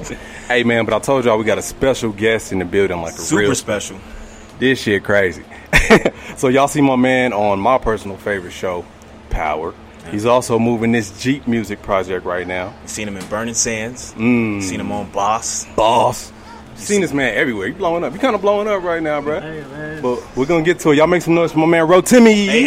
Hey, 0.46 0.62
man, 0.62 0.84
but 0.84 0.92
I 0.92 0.98
told 0.98 1.24
y'all 1.24 1.38
we 1.38 1.44
got 1.44 1.56
a 1.56 1.62
special 1.62 2.12
guest 2.12 2.52
in 2.52 2.58
the 2.58 2.66
building, 2.66 3.00
like 3.00 3.14
a 3.14 3.16
Super 3.16 3.40
real 3.40 3.54
special. 3.54 3.98
This 4.58 4.82
shit 4.82 5.02
crazy. 5.02 5.42
so 6.36 6.48
y'all 6.48 6.68
see 6.68 6.82
my 6.82 6.96
man 6.96 7.32
on 7.32 7.60
my 7.60 7.78
personal 7.78 8.18
favorite 8.18 8.52
show, 8.52 8.84
Power. 9.30 9.72
He's 10.10 10.26
also 10.26 10.58
moving 10.58 10.92
this 10.92 11.18
Jeep 11.22 11.48
music 11.48 11.80
project 11.80 12.26
right 12.26 12.46
now. 12.46 12.74
Seen 12.84 13.08
him 13.08 13.16
in 13.16 13.26
Burning 13.28 13.54
Sands. 13.54 14.12
Mm. 14.18 14.62
Seen 14.62 14.80
him 14.80 14.92
on 14.92 15.10
Boss. 15.12 15.64
Boss. 15.74 16.30
Seen 16.80 17.00
this 17.02 17.12
man 17.12 17.34
everywhere. 17.36 17.68
You 17.68 17.74
blowing 17.74 18.02
up. 18.04 18.12
You 18.12 18.18
kind 18.18 18.34
of 18.34 18.40
blowing 18.40 18.66
up 18.66 18.82
right 18.82 19.02
now, 19.02 19.20
bro. 19.20 19.40
Hey, 19.40 19.62
man. 19.70 20.02
But 20.02 20.36
we're 20.36 20.46
gonna 20.46 20.64
get 20.64 20.78
to 20.80 20.90
it. 20.90 20.96
Y'all 20.96 21.06
make 21.06 21.22
some 21.22 21.34
noise 21.34 21.52
for 21.52 21.58
my 21.58 21.66
man 21.66 21.86
Rotimi. 21.86 22.66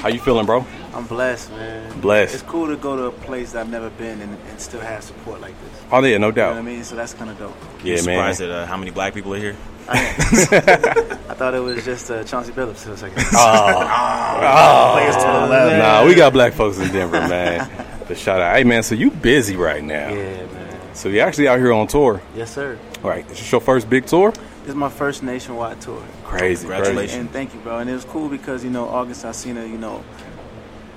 How 0.00 0.08
you 0.08 0.20
feeling, 0.20 0.46
bro? 0.46 0.64
I'm 0.94 1.06
blessed, 1.06 1.50
man. 1.52 2.00
Blessed. 2.00 2.34
It's 2.34 2.42
cool 2.42 2.66
to 2.68 2.76
go 2.76 2.96
to 2.96 3.04
a 3.04 3.10
place 3.12 3.52
that 3.52 3.60
I've 3.62 3.70
never 3.70 3.90
been 3.90 4.20
and, 4.20 4.36
and 4.50 4.60
still 4.60 4.80
have 4.80 5.02
support 5.02 5.40
like 5.40 5.54
this. 5.62 5.80
Oh 5.90 6.02
yeah, 6.04 6.18
no 6.18 6.30
doubt. 6.30 6.50
You 6.50 6.54
know 6.56 6.62
what 6.62 6.68
I 6.70 6.74
mean? 6.74 6.84
So 6.84 6.96
that's 6.96 7.14
kind 7.14 7.30
of 7.30 7.38
dope. 7.38 7.54
Yeah, 7.82 7.96
You 7.96 8.04
man. 8.04 8.16
surprised 8.34 8.40
at 8.42 8.50
uh, 8.50 8.66
how 8.66 8.76
many 8.76 8.90
black 8.90 9.14
people 9.14 9.32
are 9.34 9.38
here? 9.38 9.56
I 9.88 9.96
thought 11.34 11.54
it 11.54 11.60
was 11.60 11.84
just 11.84 12.10
uh, 12.10 12.22
Chauncey 12.24 12.52
Billups 12.52 12.84
for 12.84 12.92
a 12.92 12.96
second. 12.96 13.22
Oh. 13.34 14.90
Players 14.94 15.16
to 15.16 15.22
the 15.22 15.46
left. 15.46 15.76
Nah, 15.78 16.04
we 16.06 16.14
got 16.14 16.32
black 16.32 16.52
folks 16.52 16.78
in 16.78 16.90
Denver, 16.92 17.20
man. 17.28 17.68
the 18.08 18.14
shout 18.14 18.40
out. 18.40 18.56
Hey 18.56 18.64
man, 18.64 18.82
so 18.82 18.94
you 18.94 19.10
busy 19.10 19.56
right 19.56 19.82
now. 19.82 20.08
Yeah, 20.10 20.46
man. 20.46 20.51
So 20.94 21.08
you're 21.08 21.26
actually 21.26 21.48
out 21.48 21.58
here 21.58 21.72
on 21.72 21.86
tour. 21.86 22.20
Yes, 22.36 22.52
sir. 22.54 22.78
All 23.02 23.10
right, 23.10 23.26
this 23.28 23.40
is 23.40 23.50
your 23.50 23.60
first 23.60 23.88
big 23.88 24.06
tour? 24.06 24.30
This 24.30 24.68
is 24.70 24.74
my 24.74 24.88
first 24.90 25.22
nationwide 25.22 25.80
tour. 25.80 26.02
Crazy, 26.24 26.60
Congratulations. 26.68 27.18
And 27.18 27.30
thank 27.30 27.52
you, 27.54 27.60
bro. 27.60 27.78
And 27.78 27.90
it 27.90 27.94
was 27.94 28.04
cool 28.04 28.28
because, 28.28 28.62
you 28.62 28.70
know, 28.70 28.86
August 28.88 29.24
Alsina, 29.24 29.68
you 29.68 29.78
know, 29.78 30.04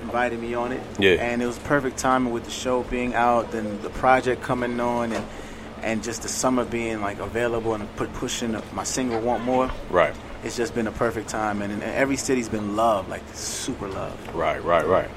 invited 0.04 0.40
me 0.40 0.54
on 0.54 0.72
it. 0.72 0.82
Yeah. 1.00 1.14
And 1.14 1.42
it 1.42 1.48
was 1.48 1.58
perfect 1.60 1.98
timing 1.98 2.32
with 2.32 2.44
the 2.46 2.52
show 2.52 2.84
being 2.84 3.16
out, 3.16 3.52
then 3.52 3.82
the 3.82 3.90
project 3.90 4.42
coming 4.44 4.80
on, 4.80 5.12
and 5.14 5.26
and 5.82 6.04
just 6.04 6.24
the 6.24 6.28
summer 6.28 6.66
being 6.66 7.02
like 7.02 7.20
available 7.20 7.74
and 7.76 7.96
put 7.96 8.12
pushing 8.14 8.56
my 8.74 8.84
single 8.84 9.20
"Want 9.22 9.44
More." 9.44 9.70
Right, 9.90 10.14
It's 10.44 10.56
just 10.58 10.74
been 10.74 10.88
a 10.88 10.92
perfect 10.92 11.30
time, 11.30 11.62
and, 11.62 11.72
and 11.72 11.84
every 11.84 12.18
city's 12.18 12.50
been 12.50 12.76
loved, 12.76 13.10
like 13.10 13.22
super 13.34 13.88
loved. 13.88 14.34
right, 14.34 14.64
right, 14.64 14.86
right. 14.86 15.10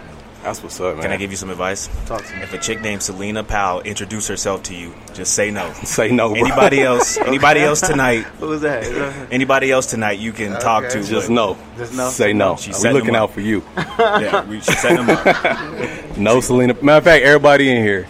That's 0.43 0.63
what's 0.63 0.81
up, 0.81 0.95
man. 0.95 1.03
Can 1.03 1.13
I 1.13 1.17
give 1.17 1.31
you 1.31 1.37
some 1.37 1.51
advice? 1.51 1.89
Talk 2.07 2.25
to 2.25 2.37
me. 2.37 2.43
If 2.43 2.55
a 2.55 2.59
chick 2.59 2.81
named 2.81 3.03
Selena 3.03 3.43
Powell 3.45 3.81
introduce 3.81 4.29
herself 4.29 4.63
to 4.65 4.75
you, 4.75 4.95
just 5.13 5.35
say 5.35 5.51
no. 5.51 5.73
say 5.85 6.11
no, 6.13 6.29
bro. 6.31 6.39
Anybody 6.39 6.81
else? 6.81 7.17
Anybody 7.27 7.61
else 7.61 7.81
tonight? 7.81 8.23
Who 8.39 8.47
was 8.47 8.61
that- 8.63 8.85
Anybody 9.33 9.71
else 9.73 9.87
tonight 9.87 10.19
you 10.21 10.33
can 10.33 10.59
talk 10.61 10.89
to? 10.91 11.03
Just 11.03 11.29
no. 11.29 11.59
Just 11.77 11.95
no? 11.95 12.09
Say 12.09 12.33
no. 12.33 12.57
She 12.57 12.71
we 12.71 12.75
set 12.75 12.95
looking 12.95 13.17
out 13.17 13.33
for 13.33 13.41
you. 13.41 13.63
Yeah, 13.77 14.45
we 14.49 14.61
should 14.61 14.79
set 14.79 14.97
them 14.97 15.11
up. 15.11 16.17
No 16.17 16.41
Selena. 16.41 16.75
Matter 16.83 16.99
of 16.99 17.05
fact, 17.05 17.25
everybody 17.25 17.71
in 17.71 17.83
here. 17.83 18.07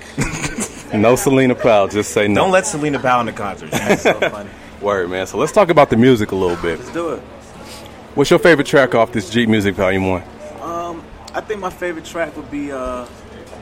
no 0.94 1.16
Selena 1.16 1.54
Powell. 1.54 1.88
Just 1.88 2.12
say 2.12 2.28
no. 2.28 2.42
Don't 2.42 2.52
let 2.52 2.66
Selena 2.66 2.99
Powell 2.99 3.20
in 3.20 3.26
the 3.26 3.32
concert. 3.32 3.70
That's 3.70 4.02
so 4.02 4.20
funny. 4.20 4.50
Word, 4.82 5.11
man. 5.11 5.26
So 5.26 5.38
let's 5.38 5.50
talk 5.52 5.70
about 5.70 5.90
the 5.90 5.97
music 5.97 6.30
a 6.32 6.37
little 6.37 6.56
bit. 6.62 6.78
Let's 6.78 6.92
do 6.92 7.08
it. 7.14 7.20
What's 8.14 8.30
your 8.30 8.38
favorite 8.38 8.66
track 8.66 8.94
off 8.94 9.12
this 9.12 9.28
Jeep 9.30 9.49
Music 9.49 9.75
Volume 9.75 10.08
One? 10.08 10.23
I 11.38 11.40
think 11.40 11.61
my 11.61 11.71
favorite 11.71 12.04
track 12.04 12.37
would 12.37 12.50
be 12.50 12.73
uh, 12.73 13.04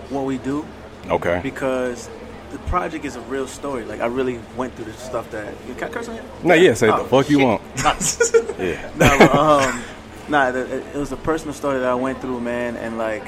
"What 0.08 0.24
We 0.24 0.38
Do" 0.38 0.64
Okay. 1.10 1.40
because 1.42 2.08
the 2.50 2.58
project 2.70 3.04
is 3.04 3.16
a 3.16 3.20
real 3.22 3.46
story. 3.46 3.84
Like 3.84 4.00
I 4.00 4.06
really 4.06 4.40
went 4.56 4.74
through 4.74 4.86
the 4.86 4.92
stuff 4.94 5.30
that. 5.32 5.52
Can 5.76 5.84
I 5.84 5.92
curse 5.92 6.08
on 6.08 6.14
here? 6.14 6.24
No, 6.42 6.54
yeah. 6.54 6.72
Say 6.72 6.88
Oh, 6.88 7.02
the 7.02 7.08
fuck 7.08 7.28
you 7.28 7.40
want. 7.40 7.60
Yeah. 8.58 8.90
no, 8.96 9.18
but, 9.18 9.34
um, 9.34 9.82
nah, 10.28 10.50
the, 10.50 10.60
it 10.78 10.86
it 10.94 10.98
was 10.98 11.12
a 11.12 11.16
personal 11.18 11.52
story 11.52 11.78
that 11.80 11.88
I 11.90 11.94
went 11.94 12.22
through, 12.22 12.40
man, 12.40 12.76
and 12.76 12.96
like 12.96 13.24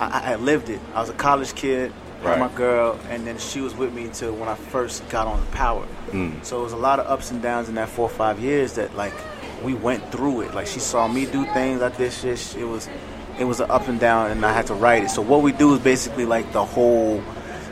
I, 0.00 0.06
I- 0.18 0.32
I 0.32 0.34
lived 0.34 0.68
it. 0.70 0.80
I 0.92 1.00
was 1.00 1.10
a 1.10 1.14
college 1.14 1.54
kid, 1.54 1.92
Right. 2.24 2.40
my 2.40 2.48
girl, 2.48 2.98
and 3.10 3.24
then 3.24 3.38
she 3.38 3.60
was 3.60 3.76
with 3.76 3.92
me 3.94 4.02
until 4.06 4.32
when 4.34 4.48
I 4.48 4.56
first 4.56 5.08
got 5.08 5.28
on 5.28 5.38
the 5.38 5.46
power. 5.52 5.86
Mm. 6.10 6.44
So 6.44 6.58
it 6.58 6.64
was 6.64 6.72
a 6.72 6.76
lot 6.88 6.98
of 6.98 7.06
ups 7.06 7.30
and 7.30 7.40
downs 7.40 7.68
in 7.68 7.76
that 7.76 7.88
four 7.88 8.06
or 8.10 8.16
five 8.24 8.40
years 8.40 8.72
that 8.72 8.96
like 8.96 9.14
we 9.62 9.74
went 9.74 10.10
through 10.10 10.40
it. 10.40 10.54
Like 10.54 10.66
she 10.66 10.80
saw 10.80 11.06
me 11.06 11.26
do 11.26 11.44
things, 11.52 11.80
I 11.80 11.90
did 11.90 12.12
shit. 12.12 12.56
It 12.56 12.64
was 12.64 12.88
it 13.38 13.44
was 13.44 13.60
an 13.60 13.70
up 13.70 13.88
and 13.88 13.98
down, 13.98 14.30
and 14.30 14.44
I 14.44 14.52
had 14.52 14.66
to 14.68 14.74
write 14.74 15.04
it. 15.04 15.10
So 15.10 15.22
what 15.22 15.42
we 15.42 15.52
do 15.52 15.74
is 15.74 15.80
basically 15.80 16.24
like 16.24 16.52
the 16.52 16.64
whole 16.64 17.22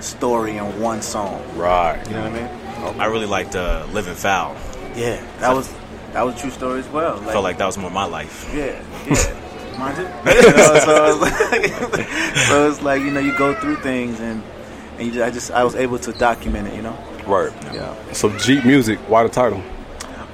story 0.00 0.56
in 0.56 0.80
one 0.80 1.02
song. 1.02 1.42
Right. 1.56 2.02
You 2.08 2.14
know 2.14 2.30
what 2.30 2.32
I 2.32 2.90
mean? 2.92 3.00
I 3.00 3.04
really 3.06 3.26
liked 3.26 3.54
uh, 3.54 3.86
Living 3.92 4.14
Foul. 4.14 4.56
Yeah, 4.96 5.24
that 5.38 5.54
was 5.54 5.72
that 6.12 6.22
was 6.22 6.34
a 6.34 6.38
true 6.38 6.50
story 6.50 6.80
as 6.80 6.88
well. 6.88 7.18
I 7.20 7.32
felt 7.32 7.44
like 7.44 7.58
that 7.58 7.66
was 7.66 7.78
more 7.78 7.90
my 7.90 8.04
life. 8.04 8.50
Yeah, 8.54 8.82
yeah. 9.06 9.38
Mind 9.78 9.96
you? 9.96 10.04
You 10.04 10.40
know, 10.56 10.78
so, 10.84 11.06
it's 11.06 11.20
like, 11.20 12.06
so 12.46 12.68
it's 12.68 12.82
like 12.82 13.00
you 13.02 13.10
know 13.10 13.20
you 13.20 13.36
go 13.38 13.54
through 13.54 13.76
things 13.76 14.20
and 14.20 14.42
and 14.98 15.06
you 15.06 15.12
just, 15.12 15.22
I 15.24 15.30
just 15.30 15.50
I 15.52 15.64
was 15.64 15.74
able 15.74 15.98
to 16.00 16.12
document 16.12 16.68
it. 16.68 16.74
You 16.74 16.82
know. 16.82 16.98
Right. 17.26 17.52
Yeah. 17.72 17.94
So 18.12 18.36
Jeep 18.38 18.64
Music, 18.64 18.98
why 19.08 19.22
the 19.22 19.28
title? 19.28 19.62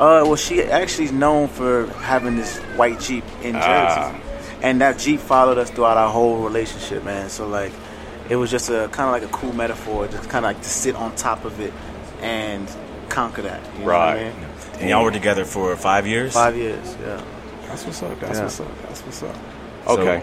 Uh, 0.01 0.23
well, 0.25 0.37
she 0.37 0.63
actually 0.63 1.07
is 1.07 1.13
known 1.13 1.49
for 1.49 1.87
having 1.99 2.37
this 2.37 2.59
white 2.77 2.99
Jeep 3.01 3.25
in 3.43 3.55
Jersey, 3.55 3.63
Ah. 3.65 4.21
And 4.63 4.81
that 4.81 4.99
Jeep 4.99 5.21
followed 5.21 5.59
us 5.59 5.71
throughout 5.71 5.97
our 5.97 6.11
whole 6.11 6.39
relationship, 6.43 7.05
man. 7.05 7.29
So 7.31 7.47
like, 7.49 7.73
it 8.29 8.37
was 8.37 8.51
just 8.51 8.69
a 8.71 8.89
kind 8.93 9.09
of 9.09 9.13
like 9.13 9.23
a 9.23 9.33
cool 9.37 9.53
metaphor, 9.53 10.07
just 10.09 10.29
kind 10.29 10.45
of 10.45 10.51
like 10.51 10.63
to 10.63 10.69
sit 10.69 10.95
on 10.97 11.15
top 11.17 11.45
of 11.45 11.61
it 11.61 11.73
and 12.21 12.69
conquer 13.09 13.43
that. 13.43 13.61
You 13.75 13.81
know 13.81 13.87
what 13.87 13.95
I 13.95 14.15
Right. 14.15 14.25
mean? 14.37 14.47
And 14.81 14.91
y'all 14.91 15.05
were 15.05 15.11
together 15.11 15.45
for 15.45 15.75
five 15.77 16.07
years. 16.07 16.33
Five 16.35 16.57
years, 16.57 16.97
yeah. 17.05 17.21
That's 17.69 17.85
what's 17.85 18.03
up. 18.03 18.19
That's 18.21 18.39
Yeah. 18.39 18.45
what's 18.45 18.61
up. 18.61 18.83
That's 18.83 19.01
what's 19.03 19.23
up. 19.23 19.35
So- 19.87 19.93
Okay. 19.99 20.23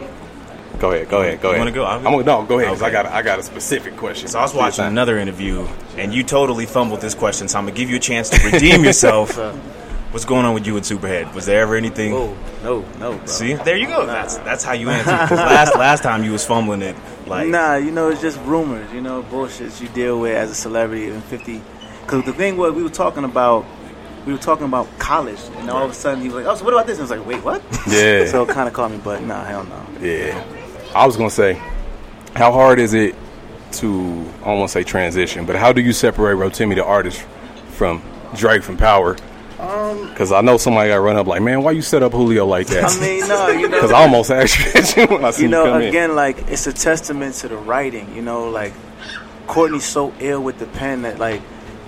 go 0.80 0.92
ahead. 0.92 1.10
Go 1.10 1.22
ahead. 1.22 1.42
Go 1.42 1.50
You 1.50 1.56
ahead. 1.56 1.60
wanna 1.60 1.72
go? 1.72 1.84
I'll 1.84 1.98
I'm 1.98 2.04
gonna, 2.04 2.24
no, 2.24 2.44
go 2.44 2.60
ahead. 2.60 2.70
'cause 2.74 2.82
I 2.84 2.90
got 2.90 3.06
I 3.08 3.22
got 3.22 3.40
a 3.40 3.44
specific 3.44 3.98
question. 3.98 4.28
So 4.28 4.40
I 4.40 4.44
was 4.44 4.54
watching 4.54 4.86
another 4.86 5.18
interview, 5.18 5.66
and 5.98 6.14
you 6.14 6.24
totally 6.24 6.66
fumbled 6.66 7.02
this 7.02 7.16
question. 7.16 7.48
So 7.48 7.58
I'm 7.58 7.66
gonna 7.66 7.76
give 7.78 7.90
you 7.90 7.96
a 7.96 8.00
chance 8.00 8.30
to 8.30 8.50
redeem 8.50 8.84
yourself. 8.86 9.38
What's 10.16 10.24
going 10.24 10.46
on 10.46 10.54
with 10.54 10.66
you 10.66 10.78
and 10.78 10.86
Superhead? 10.86 11.34
Was 11.34 11.46
there 11.46 11.62
ever 11.64 11.76
anything? 11.76 12.14
Oh 12.14 12.34
no, 12.64 12.86
no, 13.00 13.18
bro. 13.18 13.26
See, 13.26 13.56
there 13.56 13.76
you 13.76 13.86
go. 13.86 14.06
That's 14.06 14.38
that's 14.38 14.64
how 14.64 14.72
you 14.72 14.90
answer. 14.98 15.12
'Cause 15.12 15.32
last 15.38 15.76
last 15.76 16.04
time 16.04 16.24
you 16.24 16.32
was 16.32 16.46
fumbling 16.46 16.82
it 16.84 16.96
like 17.28 17.50
nah, 17.50 17.76
you 17.76 17.92
know, 17.92 18.08
it's 18.08 18.22
just 18.22 18.40
rumors, 18.46 18.90
you 18.94 19.02
know, 19.02 19.24
bullshit 19.24 19.82
you 19.82 19.90
deal 19.90 20.18
with 20.22 20.34
as 20.34 20.52
a 20.52 20.56
celebrity 20.56 21.10
in 21.10 21.20
50. 21.24 21.62
Because 22.00 22.24
the 22.24 22.32
thing 22.32 22.56
was, 22.56 22.72
we 22.72 22.82
were 22.82 22.88
talking 22.88 23.26
about, 23.26 23.66
we 24.26 24.32
were 24.32 24.40
talking 24.40 24.64
about 24.64 24.88
college, 25.00 25.42
and 25.58 25.70
all 25.70 25.84
of 25.84 25.92
a 25.92 25.94
sudden 25.94 26.22
he 26.22 26.28
was 26.30 26.36
like, 26.36 26.46
oh, 26.46 26.56
so 26.56 26.64
what 26.64 26.74
about 26.74 26.88
this? 26.88 26.98
And 26.98 27.12
I 27.12 27.12
was 27.18 27.20
like, 27.20 27.28
wait, 27.28 27.44
what? 27.44 27.62
Yeah. 27.86 28.26
so 28.32 28.44
it 28.44 28.54
kind 28.54 28.70
of 28.70 28.74
caught 28.74 28.92
me, 28.92 29.02
but 29.04 29.22
nah, 29.22 29.44
hell 29.44 29.66
no. 29.66 29.86
Yeah. 30.00 30.42
I 30.96 31.06
was 31.06 31.18
gonna 31.18 31.30
say, 31.30 31.62
how 32.38 32.54
hard 32.54 32.80
is 32.80 32.94
it 32.94 33.16
to 33.74 33.90
I 34.44 34.46
don't 34.46 34.60
want 34.60 34.70
to 34.70 34.74
say 34.74 34.84
transition, 34.86 35.46
but 35.46 35.58
how 35.58 35.74
do 35.74 35.82
you 35.82 35.92
separate 35.92 36.36
Rotimi 36.38 36.76
the 36.76 36.86
artist 36.86 37.22
from 37.72 38.02
Dre 38.34 38.62
from 38.62 38.78
Power? 38.78 39.18
Because 39.58 40.32
I 40.32 40.42
know 40.42 40.58
somebody 40.58 40.90
got 40.90 40.98
run 40.98 41.16
up 41.18 41.28
like, 41.28 41.42
man, 41.42 41.64
why 41.64 41.72
you 41.72 41.82
set 41.82 42.04
up 42.04 42.12
Julio 42.12 42.46
like 42.46 42.68
that? 42.68 42.84
Um, 42.86 42.98
I 42.98 43.00
mean, 43.02 43.28
no, 43.28 43.48
you 43.50 43.62
know, 43.70 43.78
Because 43.78 43.92
I 43.92 44.02
almost 44.02 44.30
asked 44.32 44.98
you 44.98 45.08
when 45.08 45.24
I 45.26 45.32
see 45.32 45.44
you 45.44 45.48
you, 45.48 45.52
know, 45.52 45.66
come 45.66 45.82
in. 45.82 45.88
again, 45.88 46.16
like 46.16 46.38
it's 46.50 46.68
a 46.68 46.74
testament 46.74 47.36
to 47.36 47.48
the 47.48 47.58
writing. 47.58 48.14
You 48.16 48.22
know, 48.22 48.50
like 48.50 48.74
Courtney's 49.48 49.86
so 49.86 50.14
ill 50.20 50.42
with 50.44 50.60
the 50.60 50.66
pen 50.68 51.04
that 51.04 51.20
like 51.20 51.42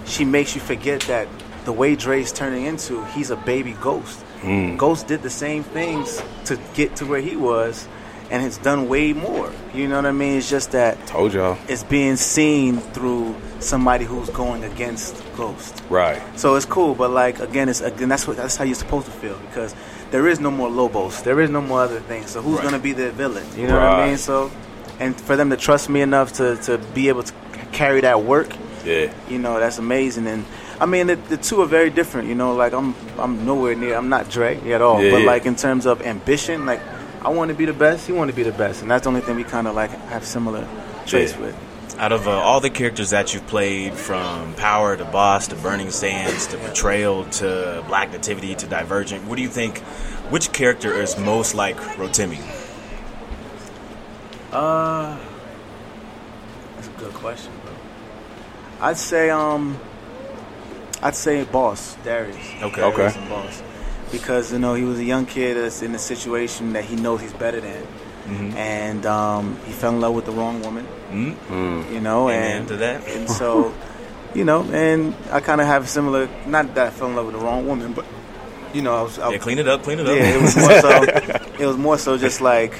she 0.05 0.23
makes 0.25 0.55
you 0.55 0.61
forget 0.61 1.01
that 1.01 1.27
the 1.65 1.73
way 1.73 1.95
Dre's 1.95 2.31
turning 2.31 2.65
into, 2.65 3.03
he's 3.07 3.29
a 3.31 3.35
baby 3.35 3.73
ghost. 3.81 4.23
Mm. 4.41 4.77
Ghost 4.77 5.07
did 5.07 5.21
the 5.23 5.29
same 5.29 5.63
things 5.63 6.21
to 6.45 6.57
get 6.75 6.95
to 6.97 7.05
where 7.05 7.19
he 7.19 7.35
was, 7.35 7.87
and 8.29 8.41
has 8.43 8.57
done 8.59 8.87
way 8.87 9.11
more. 9.11 9.51
You 9.73 9.87
know 9.89 9.95
what 9.97 10.05
I 10.05 10.11
mean? 10.11 10.37
It's 10.37 10.49
just 10.49 10.71
that 10.71 11.05
Told 11.07 11.33
y'all. 11.33 11.57
it's 11.67 11.83
being 11.83 12.15
seen 12.15 12.77
through 12.77 13.35
somebody 13.59 14.05
who's 14.05 14.29
going 14.29 14.63
against 14.63 15.15
Ghost. 15.37 15.83
Right. 15.89 16.21
So 16.37 16.55
it's 16.55 16.65
cool, 16.65 16.95
but 16.95 17.11
like 17.11 17.39
again, 17.39 17.69
it's 17.69 17.81
again 17.81 18.09
that's 18.09 18.27
what 18.27 18.37
that's 18.37 18.55
how 18.57 18.63
you're 18.65 18.75
supposed 18.75 19.05
to 19.05 19.11
feel 19.13 19.37
because 19.47 19.73
there 20.11 20.27
is 20.27 20.39
no 20.39 20.49
more 20.51 20.69
Lobos, 20.69 21.21
there 21.23 21.39
is 21.39 21.49
no 21.49 21.61
more 21.61 21.81
other 21.81 21.99
things. 22.01 22.31
So 22.31 22.41
who's 22.41 22.55
Right. 22.55 22.63
gonna 22.63 22.79
be 22.79 22.93
the 22.93 23.11
villain? 23.11 23.45
You 23.55 23.67
know 23.67 23.75
what 23.75 23.83
I 23.83 24.07
mean? 24.07 24.17
So, 24.17 24.49
and 24.99 25.15
for 25.19 25.35
them 25.35 25.49
to 25.51 25.57
trust 25.57 25.89
me 25.89 26.01
enough 26.01 26.33
to 26.33 26.55
to 26.67 26.77
be 26.93 27.07
able 27.09 27.23
to 27.23 27.33
carry 27.71 28.01
that 28.01 28.23
work, 28.23 28.49
Yeah. 28.85 29.11
you 29.29 29.37
know, 29.39 29.59
that's 29.59 29.77
amazing. 29.77 30.27
And 30.27 30.45
I 30.79 30.85
mean, 30.85 31.07
the, 31.07 31.15
the 31.15 31.37
two 31.37 31.61
are 31.61 31.65
very 31.67 31.89
different. 31.89 32.27
You 32.29 32.35
know, 32.35 32.53
like 32.55 32.73
I'm 32.73 32.95
I'm 33.19 33.45
nowhere 33.45 33.75
near. 33.75 33.95
I'm 33.95 34.09
not 34.09 34.29
Dre 34.29 34.57
at 34.71 34.81
all. 34.81 35.01
Yeah, 35.03 35.11
but 35.11 35.21
yeah. 35.21 35.27
like 35.33 35.45
in 35.45 35.55
terms 35.55 35.85
of 35.85 36.01
ambition, 36.01 36.65
like 36.65 36.81
I 37.23 37.29
want 37.29 37.49
to 37.49 37.55
be 37.57 37.65
the 37.65 37.73
best. 37.73 38.07
He 38.07 38.13
want 38.13 38.29
to 38.31 38.35
be 38.35 38.43
the 38.43 38.51
best, 38.57 38.81
and 38.81 38.89
that's 38.91 39.03
the 39.03 39.09
only 39.09 39.21
thing 39.21 39.35
we 39.35 39.43
kind 39.43 39.67
of 39.67 39.75
like 39.75 39.91
have 40.09 40.23
similar 40.25 40.65
traits 41.05 41.33
Yeah. 41.33 41.41
with. 41.41 41.55
Out 41.97 42.11
of 42.11 42.27
uh, 42.27 42.31
all 42.31 42.59
the 42.59 42.69
characters 42.69 43.09
that 43.09 43.33
you've 43.33 43.47
played, 43.47 43.93
from 43.93 44.53
Power 44.55 44.95
to 44.95 45.05
Boss 45.05 45.47
to 45.47 45.55
Burning 45.55 45.89
Sands 45.89 46.47
to 46.47 46.57
Betrayal 46.57 47.25
to 47.25 47.83
Black 47.87 48.11
Nativity 48.11 48.55
to 48.55 48.67
Divergent, 48.67 49.25
what 49.25 49.35
do 49.35 49.41
you 49.41 49.49
think? 49.49 49.79
Which 50.29 50.51
character 50.51 50.93
is 50.93 51.17
most 51.17 51.55
like 51.55 51.77
Rotimi? 51.77 52.39
Uh, 54.51 55.17
that's 56.75 56.87
a 56.87 56.91
good 56.91 57.13
question, 57.13 57.51
bro. 57.63 57.73
I'd 58.79 58.97
say 58.97 59.29
um, 59.29 59.79
I'd 61.01 61.15
say 61.15 61.43
boss 61.45 61.95
Darius. 62.03 62.37
Okay. 62.61 62.81
Okay. 62.81 62.95
Darius 62.95 63.15
and 63.15 63.29
boss, 63.29 63.63
because 64.11 64.53
you 64.53 64.59
know 64.59 64.73
he 64.73 64.83
was 64.83 64.99
a 64.99 65.03
young 65.03 65.25
kid 65.25 65.55
that's 65.57 65.81
in 65.81 65.95
a 65.95 65.99
situation 65.99 66.73
that 66.73 66.85
he 66.85 66.95
knows 66.95 67.21
he's 67.21 67.33
better 67.33 67.59
than, 67.59 67.85
Mm-hmm. 68.27 68.57
and 68.57 69.05
um, 69.05 69.57
he 69.65 69.71
fell 69.71 69.91
in 69.91 70.01
love 70.01 70.13
with 70.13 70.25
the 70.25 70.33
wrong 70.33 70.61
woman. 70.61 70.85
Mm. 71.11 71.91
You 71.93 72.01
know, 72.01 72.29
Amen 72.29 72.57
and 72.59 72.67
to 72.67 72.75
that. 72.77 73.07
and 73.07 73.29
so, 73.29 73.73
you 74.35 74.43
know, 74.43 74.63
and 74.63 75.15
I 75.31 75.39
kind 75.39 75.61
of 75.61 75.67
have 75.67 75.85
a 75.85 75.87
similar. 75.87 76.27
Not 76.45 76.75
that 76.75 76.87
I 76.87 76.89
fell 76.89 77.07
in 77.07 77.15
love 77.15 77.25
with 77.27 77.35
the 77.35 77.41
wrong 77.41 77.65
woman, 77.65 77.93
but 77.93 78.05
you 78.73 78.81
know, 78.81 78.93
I 78.95 79.01
was. 79.03 79.17
I, 79.17 79.31
Yeah, 79.31 79.37
clean 79.37 79.59
it 79.59 79.67
up, 79.67 79.83
clean 79.83 79.99
it 79.99 80.07
up. 80.07 80.15
yeah, 80.17 80.35
it 80.35 80.41
was 80.41 80.55
more 80.57 80.79
so. 80.81 81.03
it 81.59 81.65
was 81.65 81.77
more 81.77 81.97
so 81.97 82.17
just 82.17 82.41
like 82.41 82.73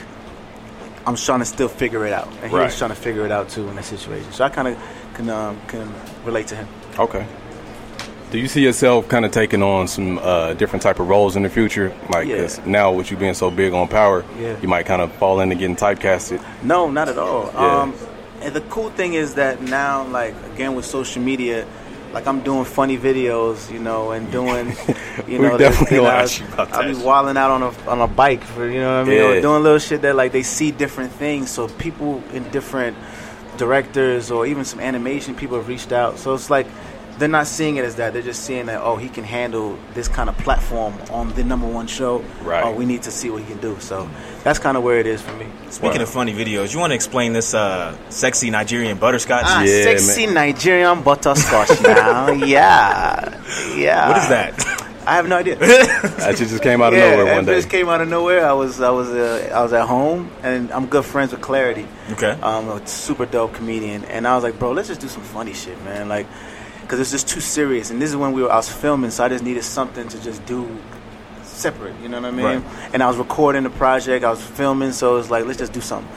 I'm 1.06 1.16
trying 1.16 1.40
to 1.40 1.46
still 1.46 1.70
figure 1.70 2.06
it 2.06 2.12
out, 2.12 2.28
and 2.42 2.52
he 2.52 2.58
Right. 2.58 2.66
was 2.66 2.78
trying 2.78 2.90
to 2.92 2.96
figure 2.98 3.24
it 3.26 3.32
out 3.32 3.48
too 3.48 3.68
in 3.70 3.76
that 3.78 3.86
situation. 3.86 4.32
So 4.34 4.44
I 4.44 4.50
kind 4.50 4.68
of 4.68 4.78
can 5.14 5.30
um, 5.30 5.58
can 5.68 5.88
relate 6.26 6.48
to 6.48 6.56
him. 6.56 6.68
Okay. 7.00 7.26
Do 8.30 8.38
you 8.40 8.48
see 8.50 8.62
yourself 8.62 9.08
kind 9.08 9.24
of 9.26 9.32
taking 9.32 9.64
on 9.64 9.88
some 9.88 10.18
uh, 10.18 10.54
different 10.56 10.84
type 10.84 11.00
of 11.00 11.08
roles 11.08 11.38
in 11.38 11.44
the 11.44 11.50
future? 11.50 11.94
Like 12.10 12.28
Yeah. 12.28 12.48
now, 12.66 12.92
with 12.92 13.10
you 13.10 13.16
being 13.16 13.34
so 13.34 13.50
big 13.50 13.74
on 13.74 13.88
power, 13.88 14.26
Yeah. 14.38 14.58
you 14.62 14.68
might 14.68 14.86
kind 14.86 15.02
of 15.02 15.14
fall 15.14 15.40
into 15.40 15.56
getting 15.56 15.78
typecasted. 15.78 16.42
No, 16.62 16.90
not 16.92 17.08
at 17.08 17.18
all. 17.18 17.50
Yeah. 17.54 17.82
Um, 17.84 17.94
and 18.42 18.54
the 18.54 18.62
cool 18.62 18.90
thing 18.90 19.14
is 19.14 19.36
that 19.36 19.62
now, 19.62 20.04
like 20.08 20.36
again 20.54 20.76
with 20.76 20.84
social 20.86 21.22
media, 21.22 21.66
like 22.14 22.28
I'm 22.28 22.42
doing 22.42 22.66
funny 22.66 22.98
videos, 22.98 23.72
you 23.72 23.80
know, 23.80 24.12
and 24.12 24.30
doing, 24.30 24.76
you 25.28 25.40
know, 25.40 25.58
definitely 25.58 25.98
you 25.98 26.04
know, 26.04 26.10
ask 26.10 26.40
you 26.42 26.46
about 26.48 26.74
I'll 26.74 26.84
be 26.94 27.02
wilding 27.02 27.38
out 27.38 27.52
on 27.52 27.64
a 27.64 27.72
on 27.90 28.02
a 28.02 28.08
bike 28.08 28.44
for 28.44 28.68
you 28.70 28.82
know 28.82 29.00
what 29.04 29.08
I 29.08 29.10
mean, 29.10 29.22
or 29.22 29.42
doing 29.42 29.64
little 29.64 29.80
shit 29.80 30.02
that 30.02 30.18
like 30.18 30.34
they 30.34 30.44
see 30.44 30.72
different 30.72 31.14
things. 31.14 31.50
So 31.50 31.70
people 31.70 32.22
in 32.34 32.44
different 32.52 32.98
directors 33.56 34.30
or 34.32 34.46
even 34.46 34.66
some 34.66 34.80
animation 34.82 35.34
people 35.34 35.56
have 35.58 35.68
reached 35.70 35.92
out. 35.94 36.20
So 36.20 36.34
it's 36.34 36.50
like 36.50 36.68
they're 37.18 37.28
not 37.28 37.48
seeing 37.48 37.78
it 37.78 37.86
as 37.86 37.96
that. 37.96 38.14
They're 38.14 38.22
just 38.22 38.44
seeing 38.44 38.68
that 38.68 38.82
oh 38.82 38.96
he 38.98 39.10
can 39.10 39.24
handle 39.24 39.78
this 39.94 40.08
kind 40.08 40.30
of 40.30 40.38
platform 40.38 40.94
on 41.12 41.34
the 41.34 41.44
number 41.44 41.68
one 41.68 41.88
show. 41.88 42.20
Right. 42.44 42.64
Oh, 42.64 42.72
we 42.74 42.86
need 42.86 43.04
to 43.04 43.12
see 43.12 43.30
what 43.30 43.42
he 43.42 43.48
can 43.48 43.60
do. 43.60 43.80
So 43.80 44.10
that's 44.44 44.60
kind 44.60 44.78
of 44.78 44.84
where 44.84 45.00
it 45.00 45.08
is 45.08 45.22
for 45.22 45.34
me. 45.34 45.48
Speaking 45.70 46.02
of 46.02 46.10
funny 46.10 46.34
videos, 46.34 46.74
you 46.74 46.80
want 46.80 46.92
to 46.92 46.96
explain 46.96 47.34
this 47.34 47.54
uh, 47.54 47.98
sexy 48.10 48.50
Nigerian 48.50 48.98
butterscotch? 48.98 49.44
Ah, 49.46 49.64
Yeah, 49.64 49.84
sexy 49.84 50.28
Nigerian 50.28 51.02
butterscotch 51.04 51.82
now. 51.82 52.32
yeah. 52.32 53.44
Yeah. 53.76 54.10
What 54.10 54.18
is 54.18 54.30
that? 54.30 54.88
I 55.08 55.16
have 55.16 55.30
no 55.30 55.38
idea. 55.38 55.58
That 56.18 56.36
just 56.36 56.62
came 56.62 56.82
out 56.82 56.92
of 56.92 57.00
yeah, 57.00 57.12
nowhere 57.12 57.36
one 57.36 57.46
day. 57.46 57.56
just 57.56 57.70
came 57.70 57.88
out 57.88 58.02
of 58.02 58.10
nowhere. 58.10 58.46
I 58.46 58.52
was 58.52 58.82
I 58.82 58.90
was 58.90 59.08
uh, 59.10 59.50
I 59.54 59.64
was 59.64 59.72
at 59.72 59.88
home 59.88 60.30
and 60.44 60.70
I'm 60.74 60.88
good 60.88 61.06
friends 61.06 61.32
with 61.32 61.40
Clarity. 61.42 61.88
Okay. 62.12 62.32
Um, 62.42 62.68
a 62.68 62.86
super 62.86 63.26
dope 63.26 63.54
comedian, 63.54 64.04
and 64.06 64.28
I 64.28 64.36
was 64.36 64.44
like, 64.44 64.60
bro, 64.60 64.74
let's 64.74 64.90
just 64.90 65.00
do 65.00 65.08
some 65.08 65.24
funny 65.24 65.54
shit, 65.54 65.82
man. 65.86 66.10
Like, 66.10 66.28
because 66.88 67.02
it's 67.02 67.12
just 67.12 67.28
too 67.28 67.42
serious. 67.42 67.92
And 67.92 68.02
this 68.02 68.10
is 68.10 68.16
when 68.16 68.32
we 68.32 68.42
were 68.42 68.52
I 68.52 68.56
was 68.56 68.70
filming, 68.70 69.12
so 69.12 69.26
I 69.26 69.30
just 69.30 69.44
needed 69.44 69.64
something 69.64 70.08
to 70.08 70.24
just 70.24 70.46
do 70.46 70.66
separate. 71.44 72.00
You 72.02 72.08
know 72.08 72.22
what 72.22 72.30
I 72.30 72.32
mean? 72.32 72.46
Right. 72.46 72.94
And 72.94 73.04
I 73.04 73.08
was 73.08 73.18
recording 73.18 73.64
the 73.64 73.70
project, 73.70 74.24
I 74.24 74.30
was 74.30 74.42
filming, 74.42 74.94
so 74.94 75.16
it 75.16 75.18
was 75.18 75.30
like, 75.30 75.46
let's 75.46 75.60
just 75.60 75.74
do 75.74 75.82
something. 75.82 76.10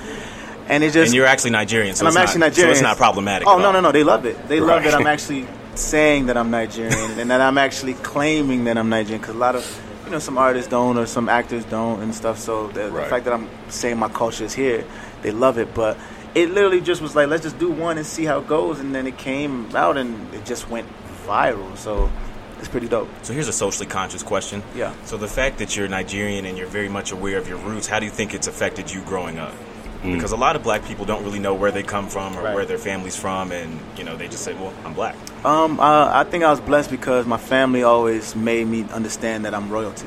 And 0.69 0.85
it 0.85 0.93
just 0.93 1.09
and 1.09 1.15
you're 1.15 1.27
actually 1.27 1.51
Nigerian, 1.51 1.97
so 1.97 2.07
and 2.07 2.09
it's 2.09 2.17
I'm 2.17 2.21
not, 2.21 2.29
actually 2.29 2.41
Nigerian. 2.41 2.69
So 2.69 2.79
it's 2.79 2.83
not 2.83 2.97
problematic. 2.97 3.49
Oh 3.49 3.59
no, 3.59 3.73
no, 3.73 3.81
no! 3.81 3.91
They 3.91 4.05
love 4.05 4.25
it. 4.25 4.47
They 4.47 4.61
love 4.61 4.85
that 4.85 4.95
I'm 4.95 5.09
actually 5.09 5.49
saying 5.75 6.27
that 6.27 6.37
I'm 6.37 6.51
Nigerian 6.51 7.19
and 7.19 7.31
that 7.31 7.41
I'm 7.41 7.59
actually 7.59 7.95
claiming 7.95 8.65
that 8.65 8.79
I'm 8.79 8.89
Nigerian. 8.89 9.21
Because 9.21 9.35
a 9.35 9.39
lot 9.39 9.57
of, 9.57 9.83
you 10.05 10.11
know, 10.11 10.21
some 10.21 10.39
artists 10.39 10.71
don't 10.71 10.97
or 10.97 11.07
some 11.07 11.29
actors 11.29 11.65
don't 11.65 12.01
and 12.01 12.15
stuff. 12.15 12.39
So 12.39 12.69
the, 12.69 12.91
the 12.91 13.03
fact 13.03 13.25
that 13.25 13.35
I'm 13.35 13.49
saying 13.69 13.99
my 13.99 14.09
culture 14.09 14.45
is 14.45 14.53
here, 14.53 14.85
they 15.23 15.33
love 15.33 15.59
it. 15.59 15.75
But 15.75 15.97
it 16.35 16.51
literally 16.51 16.81
just 16.81 17.01
was 17.03 17.15
like, 17.17 17.29
let's 17.29 17.43
just 17.43 17.59
do 17.59 17.71
one 17.71 17.99
and 17.99 18.07
see 18.07 18.25
how 18.25 18.39
it 18.39 18.47
goes. 18.47 18.81
And 18.81 18.95
then 18.95 19.07
it 19.07 19.17
came 19.19 19.75
out 19.75 19.97
and 19.97 20.33
it 20.35 20.45
just 20.45 20.69
went 20.71 20.87
viral. 21.27 21.77
So 21.77 22.11
it's 22.59 22.69
pretty 22.69 22.89
dope. 22.89 23.09
So 23.23 23.33
here's 23.33 23.49
a 23.49 23.53
socially 23.53 23.87
conscious 23.87 24.23
question. 24.23 24.63
Yeah. 24.77 24.93
So 25.05 25.17
the 25.17 25.29
fact 25.29 25.59
that 25.59 25.77
you're 25.77 25.89
Nigerian 25.89 26.45
and 26.45 26.57
you're 26.59 26.67
very 26.69 26.89
much 26.89 27.11
aware 27.13 27.39
of 27.39 27.49
your 27.49 27.59
roots, 27.59 27.87
how 27.87 27.99
do 27.99 28.05
you 28.07 28.11
think 28.13 28.35
it's 28.35 28.47
affected 28.47 28.91
you 28.93 29.01
growing 29.03 29.39
up? 29.39 29.55
Because 30.03 30.33
a 30.33 30.37
lot 30.37 30.57
of 30.57 30.63
black 30.63 30.83
people 30.87 31.05
don't 31.05 31.23
really 31.25 31.39
know 31.41 31.53
where 31.53 31.71
they 31.71 31.83
come 31.83 32.09
from 32.09 32.35
or 32.35 32.43
Right. 32.43 32.55
where 32.55 32.65
their 32.65 32.79
family's 32.79 33.17
from, 33.17 33.53
and 33.53 33.79
you 33.99 34.05
know 34.05 34.17
they 34.17 34.29
just 34.29 34.43
say, 34.43 34.55
"Well, 34.55 34.73
I'm 34.83 34.95
black." 34.95 35.15
Um, 35.45 35.79
uh, 35.79 36.09
I 36.11 36.25
think 36.25 36.43
I 36.43 36.49
was 36.51 36.59
blessed 36.59 36.91
because 36.91 37.27
my 37.27 37.37
family 37.37 37.83
always 37.83 38.35
made 38.35 38.67
me 38.67 38.87
understand 38.95 39.45
that 39.45 39.53
I'm 39.55 39.69
royalty, 39.69 40.07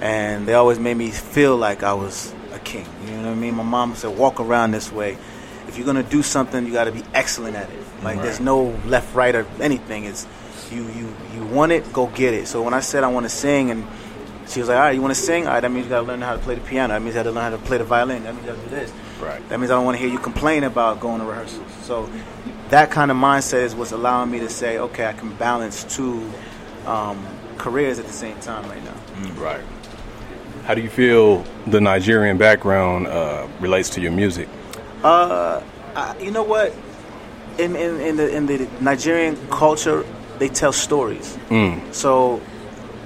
and 0.00 0.46
they 0.48 0.54
always 0.54 0.80
made 0.80 0.96
me 0.96 1.10
feel 1.12 1.56
like 1.56 1.84
I 1.84 1.92
was 1.92 2.34
a 2.41 2.41
king. 2.64 2.86
You 3.06 3.12
know 3.12 3.28
what 3.28 3.32
I 3.32 3.34
mean? 3.34 3.54
My 3.54 3.62
mom 3.62 3.94
said, 3.94 4.16
"Walk 4.16 4.40
around 4.40 4.72
this 4.72 4.92
way. 4.92 5.18
If 5.68 5.76
you're 5.76 5.86
gonna 5.86 6.02
do 6.02 6.22
something, 6.22 6.66
you 6.66 6.72
got 6.72 6.84
to 6.84 6.92
be 6.92 7.02
excellent 7.14 7.56
at 7.56 7.70
it. 7.70 7.78
Like 8.02 8.20
there's 8.20 8.40
no 8.40 8.78
left, 8.86 9.14
right, 9.14 9.34
or 9.34 9.46
anything. 9.60 10.04
It's 10.04 10.26
you, 10.70 10.84
you, 10.88 11.14
you 11.34 11.44
want 11.44 11.72
it, 11.72 11.92
go 11.92 12.06
get 12.08 12.34
it." 12.34 12.48
So 12.48 12.62
when 12.62 12.74
I 12.74 12.80
said 12.80 13.04
I 13.04 13.08
want 13.08 13.24
to 13.24 13.30
sing, 13.30 13.70
and 13.70 13.86
she 14.48 14.60
was 14.60 14.68
like, 14.68 14.76
"All 14.76 14.82
right, 14.82 14.94
you 14.94 15.02
want 15.02 15.14
to 15.14 15.20
sing? 15.20 15.46
All 15.46 15.54
right, 15.54 15.60
that 15.60 15.70
means 15.70 15.86
you 15.86 15.90
got 15.90 16.00
to 16.00 16.06
learn 16.06 16.20
how 16.20 16.34
to 16.34 16.42
play 16.42 16.56
the 16.56 16.60
piano. 16.62 16.94
That 16.94 17.00
means 17.00 17.14
you 17.14 17.20
got 17.20 17.24
to 17.24 17.32
learn 17.32 17.44
how 17.44 17.56
to 17.56 17.58
play 17.58 17.78
the 17.78 17.84
violin. 17.84 18.24
That 18.24 18.34
means 18.34 18.46
you 18.46 18.52
got 18.52 18.62
to 18.62 18.68
do 18.68 18.74
this." 18.74 18.92
Right. 19.20 19.48
That 19.50 19.60
means 19.60 19.70
I 19.70 19.74
don't 19.74 19.84
want 19.84 19.96
to 19.96 20.02
hear 20.02 20.10
you 20.10 20.18
complain 20.18 20.64
about 20.64 20.98
going 20.98 21.20
to 21.20 21.26
rehearsals. 21.26 21.70
So 21.82 22.10
that 22.70 22.90
kind 22.90 23.10
of 23.10 23.16
mindset 23.16 23.62
is 23.62 23.74
what's 23.74 23.92
allowing 23.92 24.30
me 24.30 24.40
to 24.40 24.48
say, 24.48 24.78
okay, 24.78 25.06
I 25.06 25.12
can 25.12 25.32
balance 25.36 25.84
two 25.84 26.28
um, 26.86 27.24
careers 27.56 28.00
at 28.00 28.06
the 28.06 28.12
same 28.12 28.38
time 28.40 28.68
right 28.68 28.82
now. 28.82 28.94
Right. 29.40 29.62
How 30.64 30.74
do 30.74 30.80
you 30.80 30.90
feel 30.90 31.44
the 31.66 31.80
Nigerian 31.80 32.38
background 32.38 33.06
uh, 33.08 33.46
relates 33.60 33.90
to 33.90 34.00
your 34.00 34.12
music? 34.12 34.48
Uh, 35.02 35.60
I, 35.96 36.16
you 36.18 36.30
know 36.30 36.44
what? 36.44 36.72
In, 37.58 37.76
in 37.76 38.00
in 38.00 38.16
the 38.16 38.34
in 38.36 38.46
the 38.46 38.68
Nigerian 38.80 39.36
culture, 39.48 40.04
they 40.38 40.48
tell 40.48 40.72
stories. 40.72 41.36
Mm. 41.48 41.92
So 41.92 42.40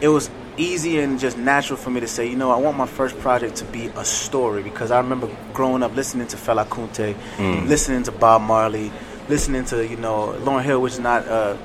it 0.00 0.08
was 0.08 0.30
easy 0.58 1.00
and 1.00 1.18
just 1.18 1.36
natural 1.36 1.76
for 1.78 1.90
me 1.90 2.00
to 2.00 2.06
say, 2.06 2.28
you 2.28 2.36
know, 2.36 2.50
I 2.50 2.56
want 2.58 2.76
my 2.76 2.86
first 2.86 3.18
project 3.18 3.56
to 3.56 3.64
be 3.66 3.86
a 3.88 4.04
story 4.04 4.62
because 4.62 4.90
I 4.90 4.98
remember 4.98 5.28
growing 5.52 5.82
up 5.82 5.94
listening 5.96 6.26
to 6.28 6.36
Fela 6.36 6.64
Kuti, 6.66 7.14
Mm. 7.38 7.68
listening 7.68 8.02
to 8.04 8.12
Bob 8.12 8.42
Marley, 8.42 8.92
listening 9.28 9.64
to 9.66 9.84
you 9.86 9.96
know 9.96 10.34
Lauryn 10.44 10.62
Hill, 10.62 10.80
which 10.82 10.92
is 10.94 11.00
not 11.00 11.26
a 11.26 11.58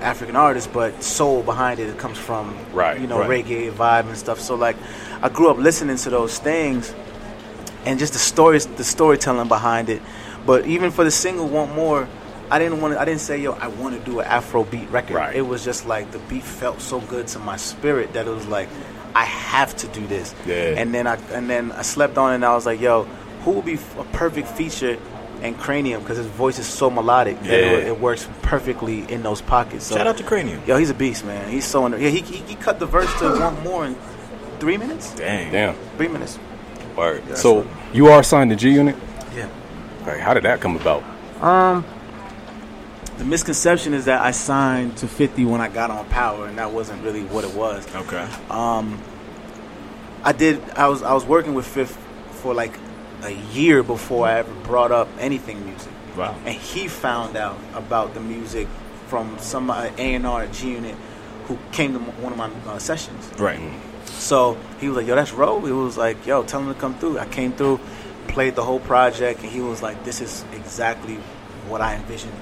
African 0.00 0.36
artist, 0.36 0.72
but 0.72 1.02
soul 1.02 1.42
behind 1.42 1.80
it. 1.80 1.88
It 1.88 1.98
comes 1.98 2.18
from 2.18 2.56
Right, 2.72 3.00
you 3.00 3.06
know 3.06 3.18
right. 3.20 3.44
reggae 3.44 3.70
vibe 3.72 4.06
and 4.08 4.16
stuff. 4.16 4.40
So 4.40 4.54
like, 4.54 4.76
I 5.22 5.28
grew 5.28 5.48
up 5.50 5.58
listening 5.58 5.96
to 5.98 6.10
those 6.10 6.38
things 6.38 6.94
and 7.84 7.98
just 7.98 8.12
the 8.12 8.18
stories, 8.18 8.66
the 8.66 8.84
storytelling 8.84 9.48
behind 9.48 9.88
it. 9.88 10.02
But 10.46 10.66
even 10.66 10.90
for 10.90 11.04
the 11.04 11.10
single 11.10 11.48
"Want 11.48 11.74
More," 11.74 12.08
I 12.50 12.58
didn't 12.58 12.80
want 12.80 12.94
to. 12.94 13.00
I 13.00 13.04
didn't 13.04 13.20
say, 13.20 13.38
"Yo, 13.38 13.52
I 13.52 13.68
want 13.68 13.98
to 13.98 14.10
do 14.10 14.20
an 14.20 14.26
Afro 14.26 14.64
beat 14.64 14.88
record." 14.90 15.14
Right. 15.16 15.36
It 15.36 15.42
was 15.42 15.64
just 15.64 15.86
like 15.86 16.10
the 16.10 16.18
beat 16.20 16.42
felt 16.44 16.80
so 16.80 17.00
good 17.00 17.26
to 17.28 17.38
my 17.38 17.56
spirit 17.56 18.12
that 18.14 18.26
it 18.26 18.30
was 18.30 18.46
like, 18.46 18.68
I 19.14 19.24
have 19.24 19.76
to 19.76 19.86
do 19.88 20.06
this. 20.06 20.34
Yeah. 20.46 20.74
And 20.76 20.94
then 20.94 21.06
I 21.06 21.18
and 21.32 21.48
then 21.50 21.72
I 21.72 21.82
slept 21.82 22.16
on 22.18 22.32
it 22.32 22.36
and 22.36 22.44
I 22.44 22.54
was 22.54 22.66
like, 22.66 22.80
"Yo, 22.80 23.04
who 23.44 23.52
would 23.52 23.64
be 23.64 23.78
a 23.98 24.04
perfect 24.12 24.48
feature?" 24.48 24.96
And 25.42 25.56
Kranium, 25.56 26.00
because 26.00 26.16
his 26.18 26.26
voice 26.26 26.58
is 26.58 26.66
so 26.66 26.90
melodic 26.90 27.40
that 27.42 27.50
it, 27.50 27.86
it 27.86 28.00
works 28.00 28.28
perfectly 28.42 29.10
in 29.10 29.22
those 29.22 29.40
pockets. 29.40 29.86
So, 29.86 29.96
Shout 29.96 30.06
out 30.06 30.16
to 30.18 30.24
Kranium. 30.24 30.66
Yo, 30.66 30.76
he's 30.76 30.90
a 30.90 30.94
beast, 30.94 31.24
man. 31.24 31.48
He's 31.48 31.64
so 31.64 31.84
under. 31.84 31.96
Yeah, 31.98 32.10
he, 32.10 32.20
he, 32.20 32.38
he 32.38 32.54
cut 32.56 32.80
the 32.80 32.86
verse 32.86 33.12
to 33.20 33.38
one 33.38 33.62
More" 33.62 33.86
in 33.86 33.96
three 34.58 34.76
minutes. 34.76 35.14
Dang. 35.14 35.52
Damn. 35.52 35.74
Three 35.96 36.08
minutes. 36.08 36.38
Word. 36.96 37.36
So 37.36 37.64
you 37.92 38.08
are 38.08 38.24
signed 38.24 38.50
to 38.50 38.56
G 38.56 38.70
Unit. 38.70 38.96
Yeah. 39.36 39.48
Like, 40.04 40.18
how 40.18 40.34
did 40.34 40.42
that 40.42 40.60
come 40.60 40.74
about? 40.74 41.04
Um, 41.40 41.84
the 43.18 43.24
misconception 43.24 43.94
is 43.94 44.06
that 44.06 44.20
I 44.20 44.32
signed 44.32 44.96
to 44.98 45.06
50 45.06 45.44
when 45.44 45.60
I 45.60 45.68
got 45.68 45.90
on 45.92 46.04
Power, 46.06 46.46
and 46.46 46.58
that 46.58 46.72
wasn't 46.72 47.02
really 47.04 47.22
what 47.22 47.44
it 47.44 47.54
was. 47.54 47.86
Okay. 47.94 48.28
Um, 48.50 49.00
I 50.24 50.32
did. 50.32 50.60
I 50.70 50.88
was 50.88 51.02
I 51.02 51.14
was 51.14 51.24
working 51.24 51.54
with 51.54 51.66
Fifth 51.66 51.96
for 52.42 52.54
like 52.54 52.76
a 53.22 53.32
year 53.52 53.82
before 53.82 54.26
I 54.26 54.38
ever 54.38 54.52
brought 54.64 54.92
up 54.92 55.08
anything 55.18 55.64
music, 55.64 55.92
Wow. 56.16 56.34
and 56.44 56.54
he 56.54 56.88
found 56.88 57.36
out 57.36 57.58
about 57.74 58.14
the 58.14 58.20
music 58.20 58.68
from 59.08 59.38
some 59.38 59.70
A 59.70 59.90
and 59.98 60.26
R 60.26 60.42
at 60.42 60.52
G 60.52 60.72
Unit 60.72 60.94
who 61.46 61.58
came 61.72 61.92
to 61.94 61.98
one 61.98 62.32
of 62.32 62.38
my 62.38 62.50
uh, 62.70 62.78
sessions. 62.78 63.30
Right. 63.38 63.58
So 64.04 64.56
he 64.80 64.88
was 64.88 64.96
like, 64.96 65.06
"Yo, 65.06 65.14
that's 65.14 65.32
Ro." 65.32 65.60
He 65.60 65.72
was 65.72 65.96
like, 65.96 66.26
"Yo, 66.26 66.42
tell 66.42 66.60
him 66.60 66.72
to 66.72 66.78
come 66.78 66.94
through." 66.98 67.18
I 67.18 67.26
came 67.26 67.52
through, 67.52 67.80
played 68.28 68.54
the 68.54 68.64
whole 68.64 68.80
project, 68.80 69.40
and 69.42 69.50
he 69.50 69.60
was 69.60 69.82
like, 69.82 70.04
"This 70.04 70.20
is 70.20 70.44
exactly 70.52 71.16
what 71.68 71.80
I 71.80 71.94
envisioned 71.96 72.34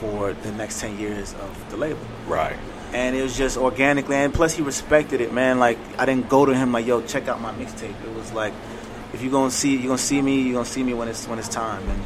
for 0.00 0.32
the 0.32 0.52
next 0.52 0.80
ten 0.80 0.98
years 0.98 1.34
of 1.34 1.70
the 1.70 1.76
label." 1.76 2.00
Right. 2.26 2.56
And 2.92 3.14
it 3.16 3.22
was 3.22 3.36
just 3.36 3.56
organically, 3.58 4.16
and 4.16 4.32
plus 4.32 4.54
he 4.54 4.62
respected 4.62 5.20
it, 5.20 5.32
man. 5.32 5.58
Like 5.58 5.78
I 5.98 6.06
didn't 6.06 6.28
go 6.28 6.46
to 6.46 6.54
him 6.54 6.72
like, 6.72 6.86
"Yo, 6.86 7.02
check 7.02 7.28
out 7.28 7.40
my 7.40 7.52
mixtape." 7.52 7.94
It 8.04 8.14
was 8.16 8.32
like, 8.32 8.54
if 9.16 9.22
you're 9.22 9.32
gonna 9.32 9.50
see, 9.50 9.76
you're 9.76 9.86
gonna 9.88 9.98
see 9.98 10.20
me. 10.20 10.42
You're 10.42 10.52
gonna 10.52 10.64
see 10.66 10.82
me 10.84 10.92
when 10.92 11.08
it's 11.08 11.26
when 11.26 11.38
it's 11.38 11.48
time. 11.48 11.82
And 11.88 12.00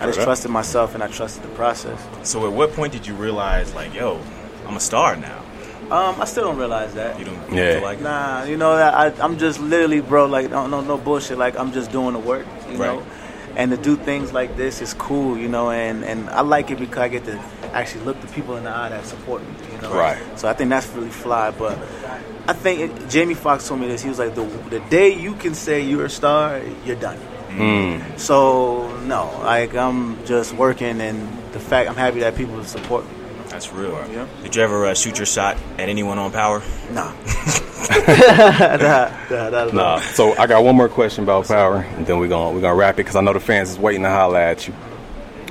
I 0.00 0.06
just 0.06 0.18
up. 0.18 0.24
trusted 0.24 0.50
myself, 0.50 0.94
and 0.94 1.02
I 1.02 1.06
trusted 1.06 1.44
the 1.44 1.48
process. 1.50 1.98
So 2.24 2.44
at 2.46 2.52
what 2.52 2.72
point 2.72 2.92
did 2.92 3.06
you 3.06 3.14
realize, 3.14 3.72
like, 3.74 3.94
yo, 3.94 4.20
I'm 4.66 4.76
a 4.76 4.80
star 4.80 5.14
now? 5.16 5.42
Um, 5.90 6.20
I 6.20 6.24
still 6.24 6.42
don't 6.44 6.58
realize 6.58 6.94
that. 6.94 7.16
You 7.20 7.24
don't 7.26 7.38
Yeah. 7.52 7.74
feel 7.74 7.82
like 7.82 8.00
Nah, 8.00 8.42
you 8.42 8.56
know 8.56 8.76
that 8.76 8.92
I, 8.94 9.24
I'm 9.24 9.38
just 9.38 9.60
literally, 9.60 10.00
bro. 10.00 10.26
Like 10.26 10.50
no, 10.50 10.66
no, 10.66 10.80
no 10.80 10.96
bullshit. 10.98 11.38
Like 11.38 11.56
I'm 11.56 11.72
just 11.72 11.92
doing 11.92 12.14
the 12.14 12.18
work, 12.18 12.46
you 12.68 12.76
Right. 12.76 12.96
know. 12.98 13.06
And 13.54 13.70
to 13.70 13.76
do 13.76 13.94
things 13.96 14.32
like 14.32 14.56
this 14.56 14.82
is 14.82 14.92
cool, 14.94 15.38
you 15.38 15.48
know. 15.48 15.70
And 15.70 16.04
and 16.04 16.28
I 16.30 16.40
like 16.40 16.72
it 16.72 16.78
because 16.80 16.98
I 16.98 17.08
get 17.08 17.24
to 17.26 17.38
actually 17.76 18.04
look 18.04 18.20
the 18.20 18.26
people 18.28 18.56
in 18.56 18.64
the 18.64 18.70
eye 18.70 18.88
that 18.88 19.04
support 19.04 19.42
me, 19.42 19.54
you 19.72 19.82
know. 19.82 19.92
Right. 19.92 20.18
So 20.38 20.48
I 20.48 20.54
think 20.54 20.70
that's 20.70 20.88
really 20.88 21.10
fly. 21.10 21.50
But 21.50 21.78
I 22.48 22.52
think 22.52 22.80
it, 22.80 23.08
Jamie 23.08 23.34
Foxx 23.34 23.68
told 23.68 23.80
me 23.80 23.86
this. 23.86 24.02
He 24.02 24.08
was 24.08 24.18
like, 24.18 24.34
the 24.34 24.44
the 24.70 24.80
day 24.88 25.14
you 25.14 25.34
can 25.34 25.54
say 25.54 25.82
you're 25.82 26.06
a 26.06 26.10
star, 26.10 26.60
you're 26.84 26.96
done. 26.96 27.18
Mm. 27.50 28.18
So 28.18 28.98
no, 29.00 29.30
like 29.42 29.74
I'm 29.74 30.24
just 30.26 30.54
working, 30.54 31.00
and 31.00 31.20
the 31.52 31.60
fact 31.60 31.88
I'm 31.88 31.96
happy 31.96 32.20
that 32.20 32.34
people 32.34 32.62
support 32.64 33.04
me. 33.04 33.12
That's 33.48 33.72
real. 33.72 33.92
Yeah. 34.10 34.26
Did 34.42 34.56
you 34.56 34.62
ever 34.62 34.86
uh, 34.86 34.94
shoot 34.94 35.18
your 35.18 35.26
shot 35.26 35.56
at 35.78 35.88
anyone 35.88 36.18
on 36.18 36.32
Power? 36.32 36.62
Nah. 36.90 37.14
nah, 38.08 38.76
nah, 38.76 39.10
nah, 39.30 39.50
nah, 39.50 39.64
Nah. 39.66 40.00
So 40.00 40.36
I 40.36 40.46
got 40.46 40.64
one 40.64 40.76
more 40.76 40.88
question 40.88 41.24
about 41.24 41.46
power, 41.46 41.78
and 41.78 42.06
then 42.06 42.18
we're 42.18 42.28
gonna 42.28 42.52
we're 42.52 42.60
gonna 42.60 42.74
wrap 42.74 42.94
it 42.94 42.98
because 42.98 43.16
I 43.16 43.20
know 43.20 43.32
the 43.32 43.40
fans 43.40 43.70
is 43.70 43.78
waiting 43.78 44.02
to 44.02 44.10
holler 44.10 44.40
at 44.40 44.66
you. 44.66 44.74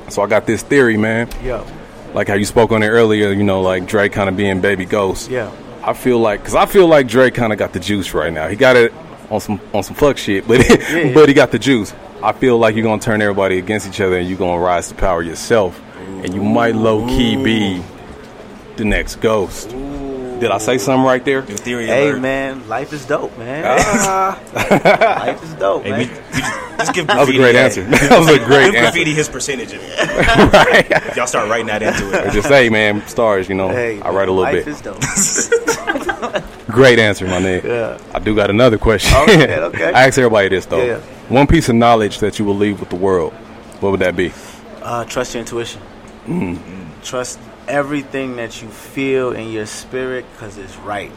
So 0.09 0.21
I 0.21 0.27
got 0.27 0.45
this 0.45 0.61
theory, 0.61 0.97
man. 0.97 1.29
Yo, 1.43 1.65
Like 2.15 2.30
how 2.30 2.36
you 2.36 2.45
spoke 2.45 2.71
on 2.71 2.82
it 2.82 2.88
earlier. 2.88 3.32
You 3.34 3.43
know, 3.43 3.62
like 3.62 3.86
Dre 3.86 4.08
kind 4.08 4.30
of 4.30 4.38
being 4.38 4.62
baby 4.62 4.86
ghost. 4.86 5.30
yeah. 5.30 5.51
I 5.84 5.93
feel 5.93 6.17
like 6.17 6.39
because 6.39 6.56
I 6.56 6.65
feel 6.65 6.88
like 6.88 7.08
Dre 7.08 7.30
kind 7.30 7.54
of 7.54 7.60
got 7.60 7.73
the 7.73 7.80
juice 7.80 8.15
right 8.15 8.34
now. 8.34 8.47
He 8.47 8.56
got 8.56 8.75
it 8.75 8.91
on 9.30 9.39
some 9.39 9.60
on 9.73 9.84
some 9.84 9.95
fuck 9.95 10.17
shit, 10.17 10.47
but 10.47 10.67
yeah. 10.67 11.13
but 11.13 11.28
he 11.30 11.36
got 11.36 11.51
the 11.51 11.60
juice. 11.60 11.93
I 12.23 12.32
feel 12.32 12.58
like 12.58 12.75
you're 12.75 12.84
gonna 12.84 13.01
turn 13.01 13.21
everybody 13.21 13.60
against 13.60 13.88
each 13.88 14.01
other, 14.01 14.17
and 14.17 14.28
you're 14.28 14.38
gonna 14.39 14.60
rise 14.60 14.88
to 14.88 14.95
power 14.95 15.21
yourself, 15.21 15.80
and 16.23 16.34
you 16.34 16.41
might 16.41 16.73
low 16.73 17.06
key 17.06 17.36
be 17.36 17.84
the 18.78 18.86
next 18.86 19.17
ghost. 19.17 19.69
Did 20.45 20.51
I 20.51 20.58
say 20.60 20.77
something 20.77 21.03
right 21.03 21.23
there? 21.25 21.41
New 21.41 21.58
theory 21.58 21.88
Hey 21.88 22.10
alert. 22.10 22.21
man, 22.21 22.67
life 22.69 22.93
is 22.93 23.03
dope, 23.05 23.36
man. 23.38 23.63
Ah. 23.65 24.39
life 25.25 25.43
is 25.43 25.53
dope, 25.55 25.84
Hey, 25.84 25.89
man. 25.89 25.99
we, 25.99 26.05
we 26.05 26.12
just, 26.39 26.77
just 26.77 26.93
give 26.93 27.08
That 27.08 27.17
was 27.19 27.29
a 27.29 27.34
great 27.34 27.55
answer. 27.55 27.84
That 27.89 28.19
was 28.19 28.29
a 28.29 28.38
Give 28.38 28.47
great 28.47 28.65
answer. 28.67 28.79
graffiti 28.81 29.13
his 29.15 29.27
percentage 29.27 29.73
of 29.73 29.79
it. 29.81 30.53
right. 30.53 31.15
Y'all 31.17 31.25
start 31.25 31.49
writing 31.49 31.65
that 31.67 31.81
into 31.81 32.12
it. 32.27 32.31
Just 32.31 32.47
say, 32.47 32.69
man, 32.69 33.05
stars. 33.08 33.49
You 33.49 33.55
know, 33.55 33.69
Hey, 33.69 33.99
I 34.01 34.12
write 34.12 34.27
a 34.29 34.31
little 34.31 34.43
life 34.43 34.65
bit. 34.65 34.67
is 34.67 34.81
dope. 34.81 35.01
Great 36.67 36.99
answer, 36.99 37.25
my 37.25 37.39
nigga. 37.41 37.63
Yeah. 37.63 37.97
I 38.13 38.19
do 38.19 38.36
got 38.36 38.49
another 38.51 38.77
question. 38.77 39.15
Okay, 39.23 39.60
okay. 39.60 39.93
I 39.93 40.05
ask 40.08 40.17
everybody 40.19 40.49
this 40.49 40.65
though. 40.67 40.84
Yeah. 40.84 40.99
One 41.29 41.47
piece 41.47 41.69
of 41.69 41.75
knowledge 41.75 42.19
that 42.19 42.38
you 42.38 42.45
will 42.45 42.55
leave 42.55 42.79
with 42.79 42.89
the 42.89 42.95
world. 42.97 43.34
What 43.81 43.91
would 43.91 44.01
that 44.01 44.15
be? 44.15 44.31
Uh, 44.84 45.05
trust 45.05 45.34
your 45.34 45.39
intuition. 45.41 45.81
Mm. 46.27 46.60
Trust 47.03 47.39
everything 47.67 48.36
that 48.38 48.62
you 48.62 48.67
feel 48.69 49.32
in 49.32 49.51
your 49.51 49.65
spirit 49.65 50.25
because 50.34 50.58
it's 50.58 50.75
right. 50.78 51.12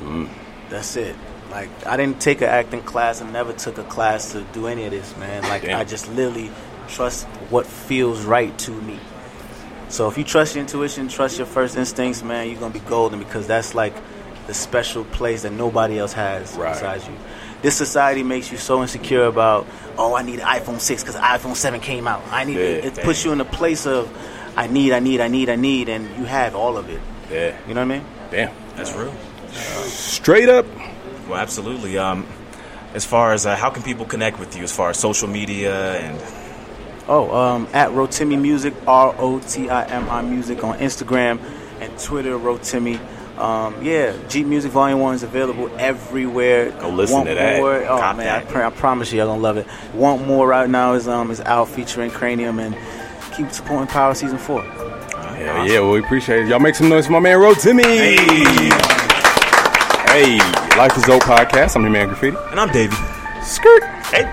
Mm. 0.00 0.28
That's 0.70 0.96
it. 0.96 1.16
Like 1.50 1.68
I 1.86 1.96
didn't 1.96 2.20
take 2.20 2.40
an 2.40 2.48
acting 2.48 2.82
class. 2.82 3.22
I 3.22 3.30
never 3.30 3.52
took 3.52 3.78
a 3.78 3.84
class 3.84 4.32
to 4.32 4.42
do 4.52 4.66
any 4.66 4.84
of 4.84 4.90
this, 4.90 5.16
man. 5.16 5.42
Like 5.44 5.62
Damn. 5.62 5.78
I 5.80 5.84
just 5.84 6.08
literally 6.12 6.50
trust 6.88 7.26
what 7.50 7.66
feels 7.66 8.24
right 8.24 8.56
to 8.60 8.70
me. 8.70 8.98
So 9.88 10.08
if 10.08 10.18
you 10.18 10.24
trust 10.24 10.54
your 10.54 10.62
intuition, 10.62 11.08
trust 11.08 11.38
your 11.38 11.46
first 11.46 11.76
instincts, 11.76 12.22
man, 12.22 12.48
you're 12.50 12.58
gonna 12.58 12.74
be 12.74 12.80
golden 12.80 13.18
because 13.18 13.46
that's 13.46 13.74
like 13.74 13.94
the 14.46 14.54
special 14.54 15.04
place 15.04 15.42
that 15.42 15.52
nobody 15.52 15.98
else 15.98 16.12
has 16.12 16.54
Right. 16.56 16.72
besides 16.74 17.06
you. 17.06 17.14
This 17.62 17.76
society 17.76 18.22
makes 18.22 18.52
you 18.52 18.58
so 18.58 18.82
insecure 18.82 19.24
about, 19.24 19.66
oh, 19.96 20.14
I 20.14 20.22
need 20.22 20.40
an 20.40 20.46
iPhone 20.46 20.80
six 20.80 21.02
because 21.02 21.18
iPhone 21.18 21.54
seven 21.56 21.80
came 21.80 22.06
out. 22.06 22.22
I 22.30 22.44
need 22.44 22.56
Yeah, 22.56 22.60
it. 22.88 22.94
puts 22.96 23.24
you 23.24 23.32
in 23.32 23.40
a 23.40 23.44
place 23.46 23.86
of, 23.86 24.10
I 24.56 24.66
need, 24.66 24.92
I 24.92 25.00
need, 25.00 25.20
I 25.20 25.28
need, 25.28 25.48
I 25.48 25.56
need, 25.56 25.88
and 25.88 26.04
you 26.16 26.24
have 26.24 26.54
all 26.54 26.76
of 26.76 26.88
it. 26.88 27.00
Yeah. 27.30 27.56
You 27.66 27.74
know 27.74 27.86
what 27.86 27.94
I 27.94 27.98
mean? 27.98 28.06
Damn. 28.30 28.54
That's 28.76 28.92
real. 28.92 29.14
Straight 29.84 30.48
up. 30.48 30.66
Well, 31.28 31.38
absolutely. 31.38 31.98
Um, 31.98 32.26
as 32.92 33.04
far 33.04 33.32
as 33.32 33.46
uh, 33.46 33.56
how 33.56 33.70
can 33.70 33.82
people 33.82 34.04
connect 34.04 34.38
with 34.38 34.56
you, 34.56 34.62
as 34.62 34.72
far 34.72 34.90
as 34.90 34.98
social 34.98 35.28
media 35.28 35.96
and 35.96 36.20
Oh, 37.06 37.34
um, 37.36 37.68
at 37.74 37.90
Rotimi 37.90 38.40
Music, 38.40 38.72
R 38.86 39.14
O 39.18 39.38
T 39.40 39.68
I 39.68 39.84
M 39.84 40.08
I 40.08 40.22
Music 40.22 40.64
on 40.64 40.78
Instagram 40.78 41.38
and 41.80 41.98
Twitter, 41.98 42.38
Rotimi. 42.38 42.98
Um, 43.38 43.84
yeah, 43.84 44.16
Jeep 44.28 44.46
Music 44.46 44.70
Volume 44.70 45.00
1 45.00 45.16
is 45.16 45.22
available 45.24 45.68
everywhere. 45.76 46.70
Go 46.70 46.88
listen 46.88 47.16
Want 47.16 47.28
to 47.28 47.34
that. 47.34 47.58
More, 47.58 47.74
oh, 47.74 47.98
Cop 47.98 48.16
man, 48.16 48.28
I, 48.28 48.44
pr- 48.44 48.62
I 48.62 48.70
promise 48.70 49.12
you, 49.12 49.18
y'all 49.18 49.26
gonna 49.26 49.42
love 49.42 49.56
it. 49.56 49.66
Want 49.92 50.26
More 50.26 50.46
right 50.46 50.70
now 50.70 50.94
is 50.94 51.06
um 51.08 51.30
is 51.30 51.40
out 51.40 51.68
featuring 51.68 52.10
Kranium 52.10 52.58
and 52.64 52.74
keep 53.36 53.50
supporting 53.50 53.86
Power 53.88 54.14
Season 54.14 54.38
4. 54.38 54.62
Yeah, 54.64 55.64
yeah. 55.64 55.80
Well, 55.80 55.92
we 55.92 56.00
appreciate 56.00 56.42
it. 56.44 56.48
Y'all 56.48 56.58
make 56.60 56.74
some 56.74 56.88
noise 56.88 57.06
for 57.06 57.12
my 57.12 57.20
man, 57.20 57.38
Rotimi. 57.38 57.82
Hey. 60.08 60.38
Life 60.78 60.96
is 60.96 61.02
Dope 61.04 61.22
podcast. 61.22 61.76
I'm 61.76 61.82
your 61.82 61.90
man, 61.90 62.08
Graffiti. 62.08 62.36
and 62.50 62.60
I'm 62.60 62.70
Davey. 62.72 62.96
Skirt. 63.42 63.82
Hey. 64.12 64.32